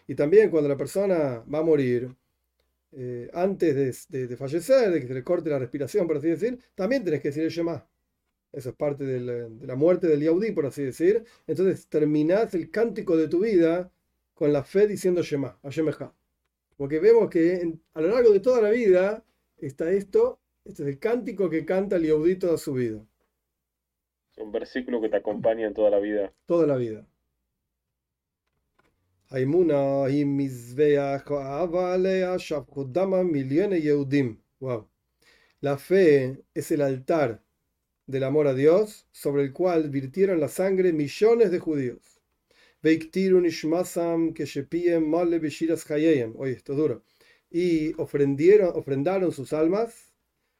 Y 0.07 0.15
también 0.15 0.49
cuando 0.49 0.69
la 0.69 0.77
persona 0.77 1.43
va 1.53 1.59
a 1.59 1.63
morir, 1.63 2.15
eh, 2.93 3.29
antes 3.33 4.07
de, 4.09 4.27
de, 4.27 4.37
fallecer, 4.37 4.91
de 4.91 5.01
que 5.01 5.07
se 5.07 5.13
le 5.13 5.23
corte 5.23 5.49
la 5.49 5.59
respiración, 5.59 6.07
por 6.07 6.17
así 6.17 6.29
decir, 6.29 6.57
también 6.75 7.03
tenés 7.03 7.21
que 7.21 7.29
decir 7.29 7.43
el 7.43 7.49
Shema. 7.49 7.85
Eso 8.57 8.69
es 8.71 8.75
parte 8.75 9.05
de 9.05 9.51
la, 9.67 9.75
muerte 9.75 10.07
del 10.07 10.23
Yaudí, 10.23 10.51
por 10.51 10.65
así 10.65 10.81
decir. 10.81 11.23
Entonces 11.45 11.87
terminás 11.89 12.55
el 12.55 12.71
cántico 12.71 13.15
de 13.15 13.27
tu 13.27 13.41
vida 13.41 13.91
con 14.33 14.51
la 14.51 14.63
fe 14.63 14.87
diciendo 14.87 15.21
Shema, 15.21 15.59
Hashemecha. 15.61 16.11
Porque 16.75 16.99
vemos 16.99 17.29
que 17.29 17.77
a 17.93 18.01
lo 18.01 18.07
largo 18.07 18.31
de 18.31 18.39
toda 18.39 18.63
la 18.63 18.71
vida 18.71 19.23
está 19.59 19.91
esto, 19.91 20.39
este 20.65 20.81
es 20.81 20.89
el 20.89 20.97
cántico 20.97 21.51
que 21.51 21.65
canta 21.65 21.97
el 21.97 22.07
Yaudí 22.07 22.37
toda 22.37 22.57
su 22.57 22.73
vida. 22.73 23.05
Es 24.31 24.39
un 24.39 24.51
versículo 24.51 24.99
que 25.01 25.09
te 25.09 25.17
acompaña 25.17 25.67
en 25.67 25.75
toda 25.75 25.91
la 25.91 25.99
vida. 25.99 26.33
Toda 26.47 26.65
la 26.65 26.77
vida. 26.77 27.05
Wow. 34.59 34.89
La 35.59 35.77
fe 35.77 36.43
es 36.55 36.71
el 36.71 36.81
altar 36.81 37.43
del 38.07 38.23
amor 38.23 38.47
a 38.47 38.53
Dios, 38.53 39.05
sobre 39.11 39.43
el 39.43 39.53
cual 39.53 39.89
virtieron 39.89 40.39
la 40.39 40.47
sangre 40.47 40.93
millones 40.93 41.51
de 41.51 41.59
judíos. 41.59 42.21
Oye, 46.37 46.53
esto 46.53 46.73
es 46.73 46.77
duro. 46.77 47.03
Y 47.49 47.93
ofrendieron, 48.01 48.71
ofrendaron 48.75 49.31
sus 49.31 49.51
almas 49.53 50.13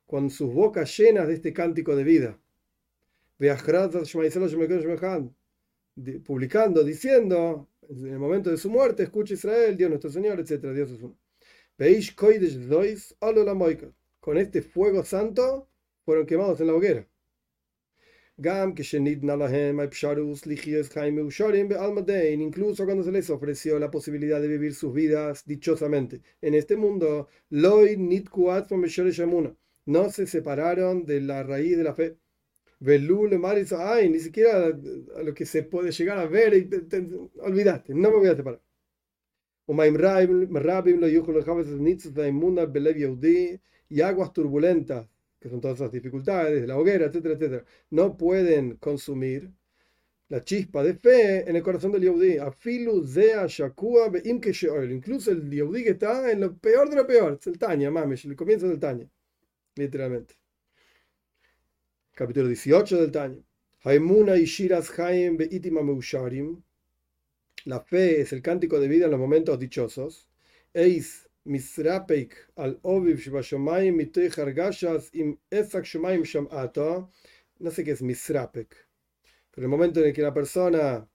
con 0.06 0.30
sus 0.30 0.54
bocas 0.54 0.98
llenas 0.98 1.28
de 1.28 1.36
este 1.36 1.54
cántico 1.54 1.96
de 1.96 2.04
vida. 2.04 2.40
Publicando, 6.26 6.84
diciendo, 6.84 7.68
en 7.90 8.08
el 8.08 8.20
momento 8.20 8.50
de 8.50 8.58
su 8.58 8.70
muerte, 8.70 9.04
escucha 9.04 9.34
Israel, 9.36 9.78
Dios 9.78 9.90
nuestro 9.90 10.10
Señor, 10.10 10.40
etc. 10.40 10.74
Dios 10.74 10.92
es 10.92 11.02
uno. 11.02 11.18
Con 14.20 14.38
este 14.38 14.62
fuego 14.62 15.06
santo 15.06 15.70
fueron 16.04 16.26
quemados 16.26 16.60
en 16.60 16.68
la 16.68 16.74
hoguera. 16.74 17.08
Incluso 18.39 18.93
cuando 22.86 23.04
se 23.04 23.12
les 23.12 23.32
ofreció 23.32 23.80
la 23.80 23.89
posibilidad 23.89 24.39
de 24.39 24.47
vivir 24.47 24.76
sus 24.76 24.93
vidas 24.93 25.43
dichosamente 25.43 26.21
en 26.41 26.54
este 26.54 26.76
mundo, 26.76 27.30
no 27.50 27.80
se 30.12 30.28
separaron 30.28 31.04
de 31.06 31.21
la 31.21 31.41
raíz 31.41 31.78
de 31.78 31.84
la 31.84 31.95
fe. 31.95 32.15
Ay, 32.80 34.10
ni 34.10 34.19
siquiera 34.19 34.67
a 34.67 35.23
lo 35.23 35.34
que 35.34 35.47
se 35.47 35.63
puede 35.63 35.91
llegar 35.91 36.19
a 36.19 36.28
ver, 36.28 36.54
y 36.54 36.69
no 37.95 38.12
me 38.12 38.17
voy 38.17 38.28
a 38.28 38.36
separar. 38.36 38.62
Y 43.89 44.02
aguas 44.02 44.34
turbulentas 44.34 45.08
que 45.39 45.50
son 45.50 45.62
todas 45.62 45.78
esas 45.78 45.91
dificultades, 45.91 46.62
de 46.62 46.67
la 46.67 46.78
hoguera, 46.78 47.06
etcétera, 47.06 47.36
etcétera, 47.36 47.65
no 47.91 48.17
pueden 48.17 48.78
consumir 48.78 49.52
la 50.30 50.43
chispa 50.43 50.84
de 50.84 50.93
fe 50.95 51.50
en 51.50 51.56
el 51.56 51.63
corazón 51.63 51.91
del 51.91 52.04
Yehudi. 52.04 52.38
Afilu 52.38 53.06
zea 53.06 53.47
shakua 53.47 54.12
Incluso 54.26 55.32
el 55.32 55.50
Yehudi 55.50 55.84
que 55.84 55.91
está 55.91 56.32
en 56.32 56.41
lo 56.41 56.58
peor 56.58 56.89
de 56.89 56.95
lo 56.95 57.08
peor, 57.08 57.38
es 57.39 57.47
el 57.47 57.58
Tanya, 57.58 57.89
mames, 57.91 58.26
el 58.26 58.36
comienzo 58.36 58.67
del 58.67 58.80
Tanya, 58.80 59.10
literalmente. 59.76 60.36
Capítulo 62.13 62.47
18 62.47 63.02
del 63.02 63.12
Tanya. 63.12 63.41
Haimuna 63.84 64.36
Ishiras 64.36 65.00
Haim 65.00 65.38
Beitima 65.38 65.82
Meusharim. 65.82 66.62
La 67.65 67.80
fe 67.80 68.21
es 68.21 68.34
el 68.34 68.41
cántico 68.41 68.80
de 68.80 68.88
vida 68.88 69.06
en 69.06 69.12
los 69.12 69.19
momentos 69.19 69.60
dichosos. 69.60 70.28
Eis 70.73 71.27
Misrapeik 71.48 72.36
al 72.56 72.80
Oviv 72.84 73.18
Shibashomayim 73.20 73.96
mitoy 73.96 74.30
hargashas 74.30 75.10
im 75.14 75.40
Esak 75.50 75.86
Shomayim 75.86 76.24
Shamato. 76.24 77.10
No 77.60 77.72
sé 77.72 77.84
qué 77.84 77.92
es 77.92 78.02
Misrapek. 78.02 78.76
Pero 79.52 79.66
el 79.66 79.70
momento 79.70 80.00
en 80.00 80.08
el 80.08 80.14
que 80.14 80.22
la 80.22 80.34
persona 80.34 81.10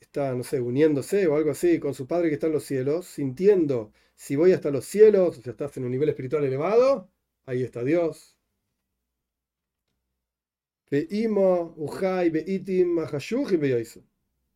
está, 0.00 0.34
no 0.34 0.44
sé, 0.44 0.60
uniéndose 0.60 1.26
o 1.26 1.36
algo 1.36 1.50
así 1.50 1.78
con 1.78 1.94
su 1.94 2.06
padre 2.06 2.28
que 2.28 2.34
está 2.34 2.48
en 2.48 2.52
los 2.52 2.64
cielos, 2.64 3.06
sintiendo 3.06 3.92
si 4.14 4.36
voy 4.36 4.52
hasta 4.52 4.70
los 4.70 4.84
cielos, 4.84 5.38
o 5.38 5.42
sea, 5.42 5.52
estás 5.52 5.76
en 5.76 5.84
un 5.84 5.92
nivel 5.92 6.08
espiritual 6.08 6.44
elevado, 6.44 7.10
ahí 7.46 7.62
está 7.62 7.84
Dios. 7.84 8.36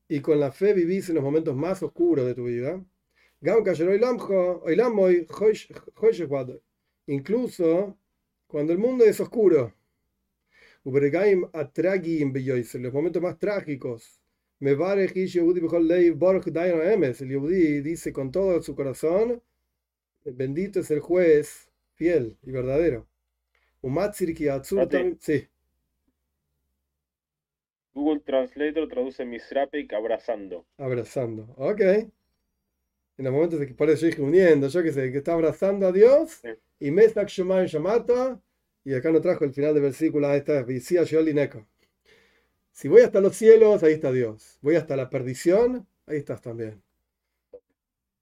Y 0.09 0.21
con 0.21 0.41
la 0.41 0.53
fe 0.53 0.75
vivís 0.75 1.09
en 1.09 1.15
los 1.15 1.25
momentos 1.25 1.55
más 1.55 1.83
oscuros 1.83 2.27
de 2.27 2.35
tu 2.35 2.45
vida. 2.45 2.85
Incluso 7.07 7.99
cuando 8.47 8.73
el 8.73 8.79
mundo 8.79 9.05
es 9.05 9.21
oscuro. 9.21 9.75
Los 10.85 12.93
momentos 12.93 13.23
más 13.23 13.39
trágicos. 13.39 14.21
El 14.61 14.77
Yehudi 17.29 17.81
dice 17.81 18.13
con 18.13 18.31
todo 18.31 18.63
su 18.63 18.77
corazón: 18.77 19.43
Bendito 20.25 20.79
es 20.79 20.91
el 20.93 21.01
juez 21.01 21.69
fiel 21.95 22.39
y 22.43 22.53
verdadero. 22.53 23.09
Sí. 25.19 25.49
Google 27.93 28.21
Translator 28.21 28.89
traduce 28.89 29.25
misrapik 29.25 29.93
abrazando. 29.93 30.65
Abrazando, 30.79 31.53
ok. 31.57 31.81
En 33.23 33.27
los 33.27 33.35
momentos 33.35 33.61
de 33.61 33.69
que 33.69 33.75
parece 33.75 34.21
uniendo, 34.21 34.67
yo 34.67 34.83
que 34.83 34.91
sé, 34.91 35.13
que 35.13 35.19
está 35.19 35.35
abrazando 35.35 35.87
a 35.87 35.93
Dios, 35.93 36.41
y 36.81 36.91
Mesak 36.91 37.29
Shumay 37.29 37.69
Yamata, 37.69 38.43
y 38.83 38.95
acá 38.95 39.13
no 39.13 39.21
trajo 39.21 39.45
el 39.45 39.53
final 39.53 39.75
del 39.75 39.85
versículo, 39.85 40.27
ahí 40.27 40.39
está, 40.39 40.67
Neko. 40.67 41.65
Si 42.73 42.89
voy 42.89 43.03
hasta 43.03 43.21
los 43.21 43.37
cielos, 43.37 43.85
ahí 43.85 43.93
está 43.93 44.11
Dios. 44.11 44.59
Voy 44.61 44.75
hasta 44.75 44.97
la 44.97 45.09
perdición, 45.09 45.87
ahí 46.07 46.17
estás 46.17 46.43
también. 46.43 46.83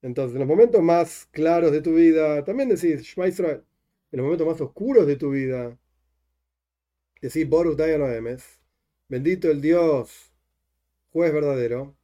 Entonces, 0.03 0.35
en 0.35 0.41
los 0.41 0.49
momentos 0.49 0.83
más 0.83 1.27
claros 1.31 1.73
de 1.73 1.81
tu 1.81 1.95
vida, 1.95 2.45
también 2.45 2.69
decís 2.69 3.01
Shema 3.01 3.27
Israel. 3.27 3.65
En 4.13 4.19
los 4.19 4.25
momentos 4.25 4.47
más 4.47 4.61
oscuros 4.61 5.07
de 5.07 5.17
tu 5.17 5.31
vida, 5.31 5.79
decís 7.23 7.49
Boruch 7.49 7.79
Dayan 7.79 8.03
Emes 8.03 8.61
Bendito 9.09 9.51
el 9.51 9.63
Dios, 9.63 10.31
juez 11.11 11.33
verdadero. 11.33 11.97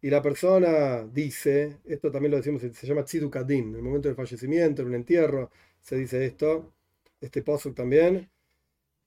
Y 0.00 0.10
la 0.10 0.22
persona 0.22 1.04
dice, 1.12 1.78
esto 1.84 2.10
también 2.10 2.30
lo 2.32 2.36
decimos, 2.38 2.62
se 2.62 2.86
llama 2.86 3.04
Tzidukadin, 3.04 3.70
en 3.70 3.76
el 3.76 3.82
momento 3.82 4.08
del 4.08 4.16
fallecimiento, 4.16 4.82
en 4.82 4.88
un 4.88 4.94
entierro, 4.94 5.50
se 5.80 5.96
dice 5.96 6.24
esto, 6.24 6.72
este 7.20 7.42
posuk 7.42 7.74
también. 7.74 8.30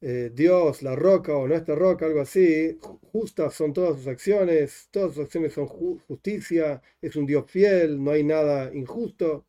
Eh, 0.02 0.32
Dios, 0.34 0.82
la 0.84 0.96
roca 0.96 1.36
o 1.36 1.48
nuestra 1.48 1.76
roca, 1.76 2.06
algo 2.08 2.22
así, 2.22 2.78
justas 3.12 3.54
son 3.54 3.74
todas 3.74 3.98
sus 3.98 4.08
acciones, 4.08 4.88
todas 4.92 5.14
sus 5.16 5.26
acciones 5.26 5.54
son 5.54 5.68
justicia, 5.68 6.82
es 7.02 7.16
un 7.16 7.26
Dios 7.26 7.50
fiel, 7.50 8.04
no 8.04 8.12
hay 8.12 8.24
nada 8.24 8.74
injusto. 8.74 9.46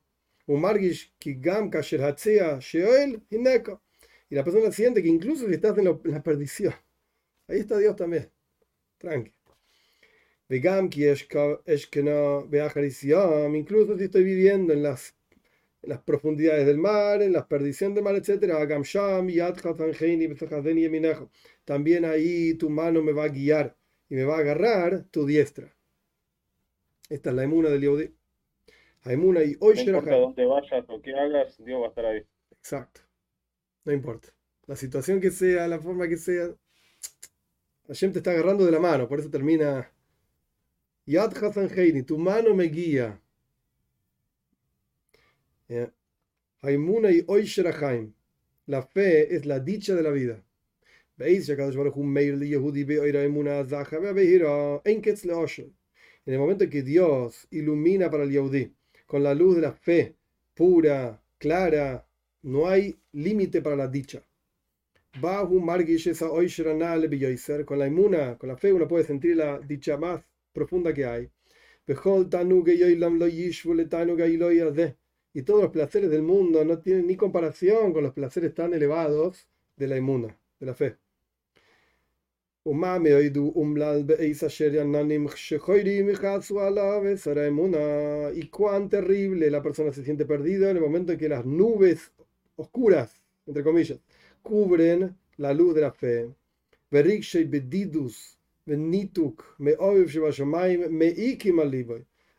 Y 4.32 4.34
la 4.34 4.42
persona 4.42 4.72
siente 4.72 5.02
que 5.02 5.10
incluso 5.10 5.46
si 5.46 5.52
estás 5.52 5.76
en, 5.76 5.84
la 5.84 6.22
perdición, 6.22 6.72
ahí 7.48 7.58
está 7.58 7.76
Dios 7.76 7.94
también. 7.94 8.30
Tranqui. 8.96 9.30
Incluso 13.54 13.98
si 13.98 14.04
estoy 14.04 14.24
viviendo 14.24 14.72
en 14.72 14.82
las, 14.82 15.14
en 15.82 15.90
las 15.90 15.98
profundidades 15.98 16.64
del 16.64 16.78
mar, 16.78 17.20
en 17.20 17.34
las 17.34 17.44
perdiciones 17.44 17.94
del 17.94 18.04
mar, 18.04 18.14
etc. 18.14 18.50
También 21.66 22.06
ahí 22.06 22.54
tu 22.54 22.70
mano 22.70 23.02
me 23.02 23.12
va 23.12 23.24
a 23.24 23.28
guiar 23.28 23.76
y 24.08 24.14
me 24.14 24.24
va 24.24 24.36
a 24.36 24.40
agarrar 24.40 25.04
tu 25.10 25.26
diestra. 25.26 25.76
Esta 27.10 27.28
es 27.28 27.36
la 27.36 27.42
emuna 27.42 27.68
del 27.68 27.82
Yehudi. 27.82 28.14
Haimuna 29.02 29.44
y 29.44 29.56
hoy 29.60 29.74
No 29.74 29.82
importa 29.82 30.16
dónde 30.16 30.46
vayas 30.46 30.84
o 30.88 31.02
qué 31.02 31.12
hagas, 31.12 31.62
Dios 31.62 31.82
va 31.82 31.84
a 31.84 31.88
estar 31.90 32.06
ahí. 32.06 32.22
Exacto. 32.52 33.02
No 33.84 33.92
importa. 33.92 34.28
La 34.66 34.76
situación 34.76 35.20
que 35.20 35.30
sea, 35.30 35.66
la 35.68 35.80
forma 35.80 36.08
que 36.08 36.16
sea. 36.16 36.54
Hashem 37.88 38.12
te 38.12 38.18
está 38.18 38.30
agarrando 38.30 38.64
de 38.64 38.72
la 38.72 38.78
mano, 38.78 39.08
por 39.08 39.20
eso 39.20 39.30
termina. 39.30 39.90
Yad 41.06 41.32
Heini, 41.76 42.02
tu 42.04 42.16
mano 42.16 42.54
me 42.54 42.64
guía. 42.64 43.20
Haimuna 46.60 47.10
y 47.10 47.24
hoy 47.26 47.50
La 48.66 48.82
fe 48.82 49.34
es 49.34 49.46
la 49.46 49.58
dicha 49.58 49.94
de 49.94 50.02
la 50.02 50.10
vida. 50.10 50.44
¿Veis? 51.16 51.48
En 56.24 56.34
el 56.34 56.38
momento 56.38 56.70
que 56.70 56.82
Dios 56.82 57.48
ilumina 57.50 58.10
para 58.10 58.22
el 58.22 58.30
Yehudi 58.30 58.72
con 59.06 59.22
la 59.22 59.34
luz 59.34 59.56
de 59.56 59.62
la 59.62 59.72
fe 59.72 60.16
pura, 60.54 61.20
clara, 61.38 62.06
no 62.42 62.68
hay 62.68 62.98
límite 63.12 63.62
para 63.62 63.76
la 63.76 63.88
dicha. 63.88 64.22
Con 67.64 67.78
la 67.78 67.86
inmuna, 67.86 68.38
con 68.38 68.48
la 68.48 68.56
fe, 68.56 68.72
uno 68.72 68.88
puede 68.88 69.04
sentir 69.04 69.36
la 69.36 69.58
dicha 69.60 69.96
más 69.96 70.24
profunda 70.52 70.92
que 70.94 71.04
hay. 71.04 71.30
Y 75.34 75.42
todos 75.42 75.62
los 75.62 75.70
placeres 75.70 76.10
del 76.10 76.22
mundo 76.22 76.64
no 76.64 76.78
tienen 76.78 77.06
ni 77.06 77.16
comparación 77.16 77.92
con 77.92 78.02
los 78.04 78.12
placeres 78.12 78.54
tan 78.54 78.72
elevados 78.74 79.48
de 79.76 79.88
la 79.88 79.96
inmuna, 79.96 80.38
de 80.60 80.66
la 80.66 80.74
fe. 80.74 80.96
¿Y 88.34 88.48
cuán 88.48 88.88
terrible 88.88 89.50
la 89.50 89.62
persona 89.62 89.92
se 89.92 90.04
siente 90.04 90.24
perdida 90.24 90.70
en 90.70 90.76
el 90.76 90.82
momento 90.82 91.12
en 91.12 91.18
que 91.18 91.28
las 91.28 91.44
nubes 91.44 92.12
oscuras, 92.56 93.20
entre 93.46 93.62
comillas, 93.62 94.00
cubren 94.42 95.16
la 95.36 95.52
luz 95.52 95.74
de 95.74 95.80
la 95.80 95.92
fe? 95.92 96.34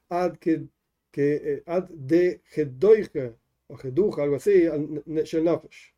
Ad 0.10 0.38
que 0.38 0.67
eh, 1.13 1.63
ad 1.65 1.89
de 1.89 2.41
o 3.67 3.78
geduja, 3.78 4.23
algo 4.23 4.36
así, 4.36 4.67
shel 5.23 5.43
nafesh. 5.43 5.93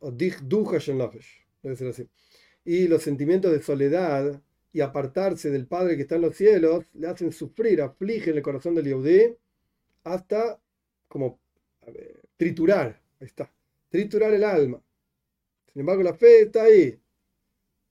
O 0.00 0.10
dich 0.10 0.40
duja 0.42 0.78
shel 0.78 0.96
nafesh 0.96 1.44
así. 1.64 2.08
Y 2.64 2.88
los 2.88 3.02
sentimientos 3.02 3.52
de 3.52 3.62
soledad 3.62 4.42
y 4.72 4.80
apartarse 4.80 5.50
del 5.50 5.66
Padre 5.66 5.96
que 5.96 6.02
está 6.02 6.16
en 6.16 6.22
los 6.22 6.36
cielos 6.36 6.84
le 6.94 7.06
hacen 7.06 7.32
sufrir, 7.32 7.80
afligen 7.80 8.36
el 8.36 8.42
corazón 8.42 8.74
del 8.74 8.86
Yehudí 8.86 9.36
hasta 10.04 10.60
como 11.08 11.40
triturar, 12.36 13.00
ahí 13.20 13.26
está, 13.26 13.52
triturar 13.88 14.32
el 14.32 14.44
alma. 14.44 14.82
Sin 15.72 15.80
embargo, 15.80 16.02
la 16.02 16.14
fe 16.14 16.42
está 16.42 16.64
ahí. 16.64 16.98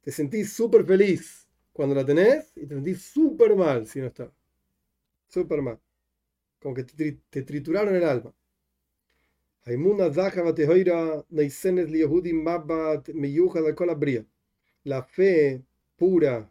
Te 0.02 0.12
sentís 0.12 0.54
súper 0.54 0.86
feliz 0.86 1.48
cuando 1.74 1.94
la 1.96 2.06
tenés 2.06 2.52
y 2.56 2.66
te 2.66 2.76
sentís 2.76 3.02
súper 3.02 3.56
mal 3.56 3.88
si 3.88 4.00
no 4.00 4.08
está. 4.08 4.32
Súper 5.28 5.62
mal. 5.62 5.80
Como 6.60 6.74
que 6.74 6.84
te, 6.84 7.20
te 7.30 7.42
trituraron 7.44 7.96
el 7.96 8.04
alma. 8.04 8.34
La 14.86 15.04
fe 15.04 15.62
pura, 15.98 16.50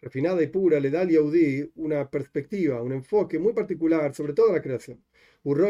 refinada 0.00 0.42
y 0.42 0.46
pura, 0.46 0.80
le 0.80 0.90
da 0.90 1.02
al 1.02 1.10
Yehudi 1.10 1.70
una 1.76 2.10
perspectiva, 2.10 2.82
un 2.82 2.92
enfoque 2.92 3.38
muy 3.38 3.52
particular 3.52 4.14
sobre 4.14 4.32
toda 4.32 4.52
la 4.54 4.62
creación. 4.62 5.02
Uno 5.44 5.68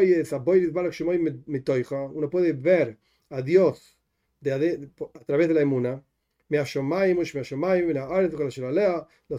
puede 2.29 2.53
ver 2.53 2.97
a 3.29 3.41
Dios 3.41 3.97
de, 4.39 4.53
a 5.13 5.25
través 5.25 5.47
de 5.49 5.53
la 5.53 5.61
emuna, 5.61 6.03
los 6.47 6.69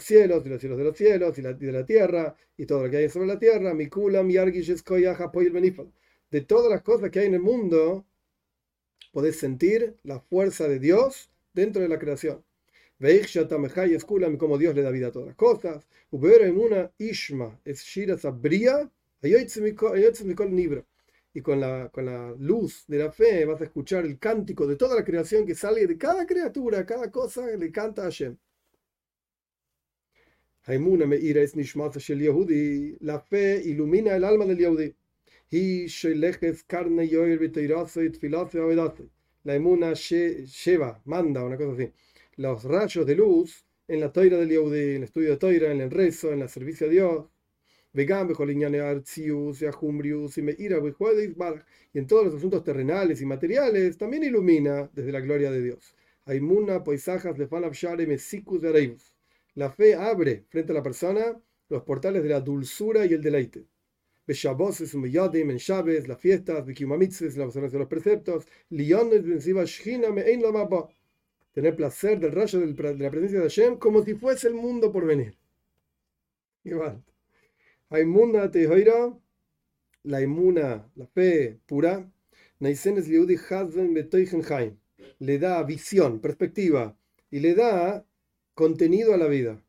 cielos 0.04 0.44
y 0.44 0.48
los 0.48 0.60
cielos 0.60 0.78
de 0.78 0.84
los 0.84 0.96
cielos 0.96 1.38
y, 1.38 1.42
la, 1.42 1.52
de 1.52 1.72
la 1.72 1.86
tierra 1.86 2.36
y 2.56 2.66
todo 2.66 2.84
lo 2.84 2.90
que 2.90 2.96
hay 2.98 3.08
sobre 3.08 3.28
la 3.28 3.38
tierra, 3.38 3.72
de 6.30 6.40
todas 6.40 6.70
las 6.70 6.82
cosas 6.82 7.10
que 7.10 7.20
hay 7.20 7.26
en 7.26 7.34
el 7.34 7.40
mundo, 7.40 8.04
podés 9.12 9.38
sentir 9.38 9.96
la 10.02 10.20
fuerza 10.20 10.68
de 10.68 10.78
Dios 10.78 11.30
dentro 11.54 11.80
de 11.80 11.88
la 11.88 11.98
creación. 11.98 12.44
Como 14.38 14.58
Dios 14.58 14.74
le 14.74 14.82
da 14.82 14.90
vida 14.90 15.08
a 15.08 15.12
todas 15.12 15.28
las 15.28 15.36
cosas. 15.36 15.86
ishma 16.98 17.60
es 17.64 17.84
y 21.36 21.42
con 21.42 21.60
la, 21.60 21.90
con 21.90 22.06
la 22.06 22.34
luz 22.38 22.84
de 22.86 22.96
la 22.98 23.12
fe 23.12 23.44
vas 23.44 23.60
a 23.60 23.64
escuchar 23.64 24.06
el 24.06 24.18
cántico 24.18 24.66
de 24.66 24.76
toda 24.76 24.94
la 24.96 25.04
creación 25.04 25.44
que 25.44 25.54
sale 25.54 25.86
de 25.86 25.98
cada 25.98 26.26
criatura, 26.26 26.86
cada 26.86 27.10
cosa 27.10 27.46
le 27.46 27.70
canta 27.70 28.02
a 28.02 28.04
Hashem. 28.06 28.36
La 33.00 33.20
fe 33.20 33.62
ilumina 33.64 34.16
el 34.16 34.24
alma 34.24 34.44
del 34.46 34.58
Yehudi. 34.58 34.94
La 39.44 39.54
emuna 39.54 39.94
lleva, 40.64 41.00
manda, 41.04 41.44
una 41.44 41.56
cosa 41.56 41.72
así. 41.72 41.92
Los 42.36 42.64
rayos 42.64 43.06
de 43.06 43.14
luz 43.14 43.64
en 43.86 44.00
la 44.00 44.10
toira 44.12 44.38
del 44.38 44.48
Yehudi, 44.48 44.80
en 44.80 44.96
el 44.96 45.02
estudio 45.04 45.30
de 45.30 45.36
toira, 45.36 45.70
en 45.70 45.80
el 45.82 45.90
rezo, 45.90 46.32
en 46.32 46.42
el 46.42 46.48
servicio 46.48 46.86
a 46.86 46.90
Dios. 46.90 47.26
Y 47.96 48.02
en 51.98 52.06
todos 52.06 52.26
los 52.26 52.34
asuntos 52.34 52.62
terrenales 52.62 53.22
y 53.22 53.26
materiales 53.26 53.96
también 53.96 54.24
ilumina 54.24 54.90
desde 54.92 55.12
la 55.12 55.20
gloria 55.20 55.50
de 55.50 55.62
Dios. 55.62 55.94
La 59.54 59.70
fe 59.70 59.94
abre 59.94 60.44
frente 60.50 60.72
a 60.72 60.74
la 60.74 60.82
persona 60.82 61.40
los 61.70 61.82
portales 61.84 62.22
de 62.22 62.28
la 62.28 62.40
dulzura 62.40 63.06
y 63.06 63.14
el 63.14 63.22
deleite. 63.22 63.64
Beshabos 64.26 64.82
es 64.82 64.92
en 64.92 65.56
Shabes, 65.56 66.06
las 66.06 66.20
fiestas, 66.20 66.66
Bekiumamitzes, 66.66 67.36
la 67.38 67.46
observancia 67.46 67.78
de 67.78 67.84
los 67.84 67.88
preceptos, 67.88 68.46
Lyon 68.68 69.08
Shina 69.64 70.10
me 70.10 70.22
ein 70.22 70.42
Tener 71.54 71.74
placer 71.74 72.20
del 72.20 72.32
rayo 72.32 72.60
de 72.60 72.66
la 72.98 73.10
presencia 73.10 73.38
de 73.38 73.44
Hashem 73.44 73.78
como 73.78 74.04
si 74.04 74.14
fuese 74.14 74.48
el 74.48 74.54
mundo 74.54 74.92
por 74.92 75.06
venir. 75.06 75.34
Hay 77.88 78.04
munda 78.04 78.50
tehoira, 78.50 79.16
la 80.02 80.20
inmuna, 80.20 80.90
la 80.96 81.06
fe 81.06 81.60
pura, 81.66 82.10
Naisenes 82.58 83.06
Liudi 83.06 83.36
Hazen 83.36 83.94
Betoichenheim, 83.94 84.76
le 85.20 85.38
da 85.38 85.62
visión, 85.62 86.20
perspectiva, 86.20 86.98
y 87.30 87.38
le 87.38 87.54
da 87.54 88.04
contenido 88.54 89.14
a 89.14 89.16
la 89.16 89.28
vida. 89.28 89.62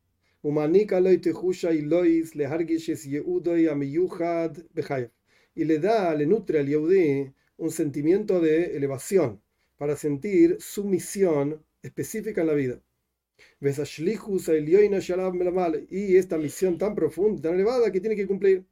Y 5.56 5.64
le 5.66 5.80
da, 5.80 6.16
le 6.16 6.26
nutre 6.26 6.60
al 6.60 6.68
Yehudi 6.68 7.34
un 7.58 7.70
sentimiento 7.70 8.42
de 8.42 8.78
elevación 8.78 9.42
para 9.78 9.96
sentir 9.96 10.58
su 10.60 10.84
misión 10.86 11.64
específica 11.84 12.42
en 12.42 12.48
la 12.48 12.54
vida. 12.56 12.82
Y 15.90 16.16
esta 16.18 16.38
misión 16.38 16.78
tan 16.78 16.96
profunda, 16.96 17.42
tan 17.42 17.56
elevada 17.56 17.92
que 17.92 18.00
tiene 18.00 18.16
que 18.16 18.28
cumplir. 18.28 18.66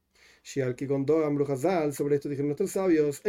sobre 0.46 2.16
esto 2.16 2.30
dijeron 2.30 2.48
nuestros 2.48 2.72
sabios, 2.72 3.22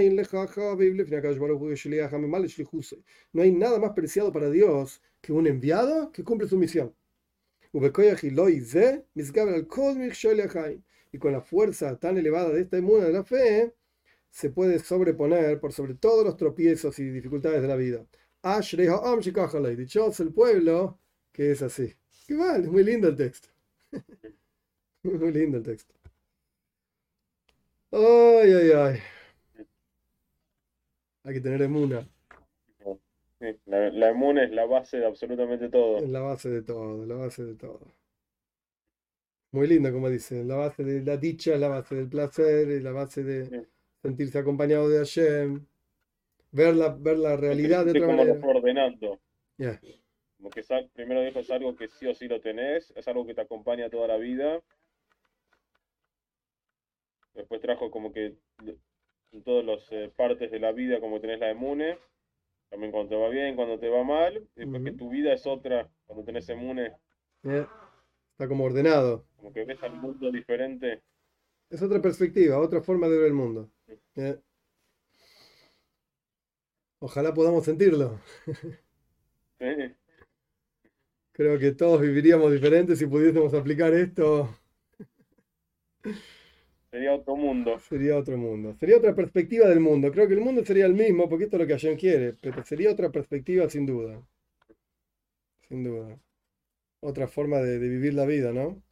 no 3.32 3.42
hay 3.42 3.52
nada 3.52 3.78
más 3.78 3.92
preciado 3.92 4.32
para 4.32 4.50
Dios 4.50 5.02
que 5.22 5.32
un 5.32 5.46
enviado 5.46 6.12
que 6.12 6.22
cumple 6.22 6.46
su 6.46 6.58
misión. 6.58 6.94
Y 11.12 11.18
con 11.18 11.32
la 11.32 11.40
fuerza 11.40 11.98
tan 11.98 12.18
elevada 12.18 12.50
de 12.50 12.60
esta 12.60 12.78
inmuna 12.78 13.06
de 13.06 13.12
la 13.12 13.24
fe, 13.24 13.72
se 14.30 14.50
puede 14.50 14.78
sobreponer 14.78 15.58
por 15.58 15.72
sobre 15.72 15.94
todos 15.94 16.22
los 16.24 16.36
tropiezos 16.36 16.98
y 16.98 17.08
dificultades 17.08 17.62
de 17.62 17.68
la 17.68 17.76
vida. 17.76 18.06
Dichoso 19.76 20.22
el 20.22 20.32
pueblo 20.34 20.98
que 21.36 21.50
es 21.50 21.60
así. 21.60 21.92
Qué 22.26 22.32
mal, 22.34 22.62
es 22.62 22.68
muy 22.68 22.82
lindo 22.82 23.08
el 23.08 23.14
texto. 23.14 23.50
muy 25.02 25.32
lindo 25.32 25.58
el 25.58 25.62
texto. 25.62 25.94
Ay, 27.92 28.52
ay, 28.52 28.70
ay. 28.74 28.98
Hay 31.24 31.34
que 31.34 31.40
tener 31.40 31.60
emuna. 31.60 32.08
La, 33.66 33.90
la 33.90 34.42
es 34.42 34.50
la 34.50 34.64
base 34.64 34.96
de 34.96 35.04
absolutamente 35.04 35.68
todo. 35.68 35.98
Es 35.98 36.08
la 36.08 36.20
base 36.20 36.48
de 36.48 36.62
todo, 36.62 37.04
la 37.04 37.16
base 37.16 37.44
de 37.44 37.54
todo. 37.54 37.80
Muy 39.52 39.66
linda, 39.66 39.92
como 39.92 40.08
dice, 40.08 40.42
la 40.42 40.56
base 40.56 40.84
de 40.84 41.02
la 41.02 41.18
dicha, 41.18 41.56
la 41.58 41.68
base 41.68 41.96
del 41.96 42.08
placer, 42.08 42.82
la 42.82 42.92
base 42.92 43.22
de 43.22 43.66
sentirse 44.00 44.38
acompañado 44.38 44.88
de 44.88 44.98
Hashem, 44.98 45.66
ver 46.52 46.74
la, 46.76 46.88
ver 46.88 47.18
la 47.18 47.36
realidad 47.36 47.84
de 47.84 47.90
otra 47.90 48.06
como 48.06 48.16
manera. 48.16 48.46
Ordenando. 48.46 49.20
Como 50.46 50.54
que 50.54 50.88
primero 50.94 51.22
dijo 51.22 51.40
es 51.40 51.50
algo 51.50 51.74
que 51.74 51.88
sí 51.88 52.06
o 52.06 52.14
sí 52.14 52.28
lo 52.28 52.40
tenés, 52.40 52.92
es 52.94 53.08
algo 53.08 53.26
que 53.26 53.34
te 53.34 53.40
acompaña 53.40 53.90
toda 53.90 54.06
la 54.06 54.16
vida. 54.16 54.62
Después 57.34 57.60
trajo 57.60 57.90
como 57.90 58.12
que 58.12 58.36
en 59.32 59.42
todas 59.42 59.64
las 59.64 59.90
eh, 59.90 60.08
partes 60.14 60.52
de 60.52 60.60
la 60.60 60.70
vida, 60.70 61.00
como 61.00 61.20
tenés 61.20 61.40
la 61.40 61.50
emune 61.50 61.98
también 62.68 62.92
cuando 62.92 63.08
te 63.08 63.16
va 63.16 63.28
bien, 63.28 63.56
cuando 63.56 63.76
te 63.80 63.88
va 63.88 64.04
mal, 64.04 64.36
y 64.54 64.60
después 64.60 64.84
que 64.84 64.92
tu 64.92 65.10
vida 65.10 65.32
es 65.32 65.44
otra, 65.48 65.90
cuando 66.06 66.24
tenés 66.24 66.48
emune. 66.48 66.92
Está 67.42 68.46
como 68.46 68.64
ordenado. 68.66 69.26
Como 69.38 69.52
que 69.52 69.64
ves 69.64 69.82
al 69.82 69.94
mundo 69.94 70.30
diferente. 70.30 71.02
Es 71.70 71.82
otra 71.82 72.00
perspectiva, 72.00 72.60
otra 72.60 72.80
forma 72.82 73.08
de 73.08 73.18
ver 73.18 73.26
el 73.26 73.34
mundo. 73.34 73.68
Ojalá 77.00 77.34
podamos 77.34 77.64
sentirlo. 77.64 78.20
Creo 81.36 81.58
que 81.58 81.72
todos 81.72 82.00
viviríamos 82.00 82.50
diferentes 82.50 82.98
si 82.98 83.04
pudiésemos 83.04 83.52
aplicar 83.52 83.92
esto. 83.92 84.48
Sería 86.90 87.12
otro 87.12 87.36
mundo. 87.36 87.78
Sería 87.78 88.16
otro 88.16 88.38
mundo. 88.38 88.74
Sería 88.80 88.96
otra 88.96 89.14
perspectiva 89.14 89.68
del 89.68 89.80
mundo. 89.80 90.10
Creo 90.10 90.26
que 90.28 90.32
el 90.32 90.40
mundo 90.40 90.64
sería 90.64 90.86
el 90.86 90.94
mismo, 90.94 91.28
porque 91.28 91.44
esto 91.44 91.56
es 91.56 91.60
lo 91.60 91.66
que 91.66 91.74
Hashem 91.74 91.98
quiere, 91.98 92.32
pero 92.40 92.64
sería 92.64 92.90
otra 92.90 93.10
perspectiva 93.12 93.68
sin 93.68 93.84
duda. 93.84 94.26
Sin 95.68 95.84
duda. 95.84 96.18
Otra 97.00 97.28
forma 97.28 97.58
de, 97.58 97.80
de 97.80 97.88
vivir 97.90 98.14
la 98.14 98.24
vida, 98.24 98.52
¿no? 98.52 98.82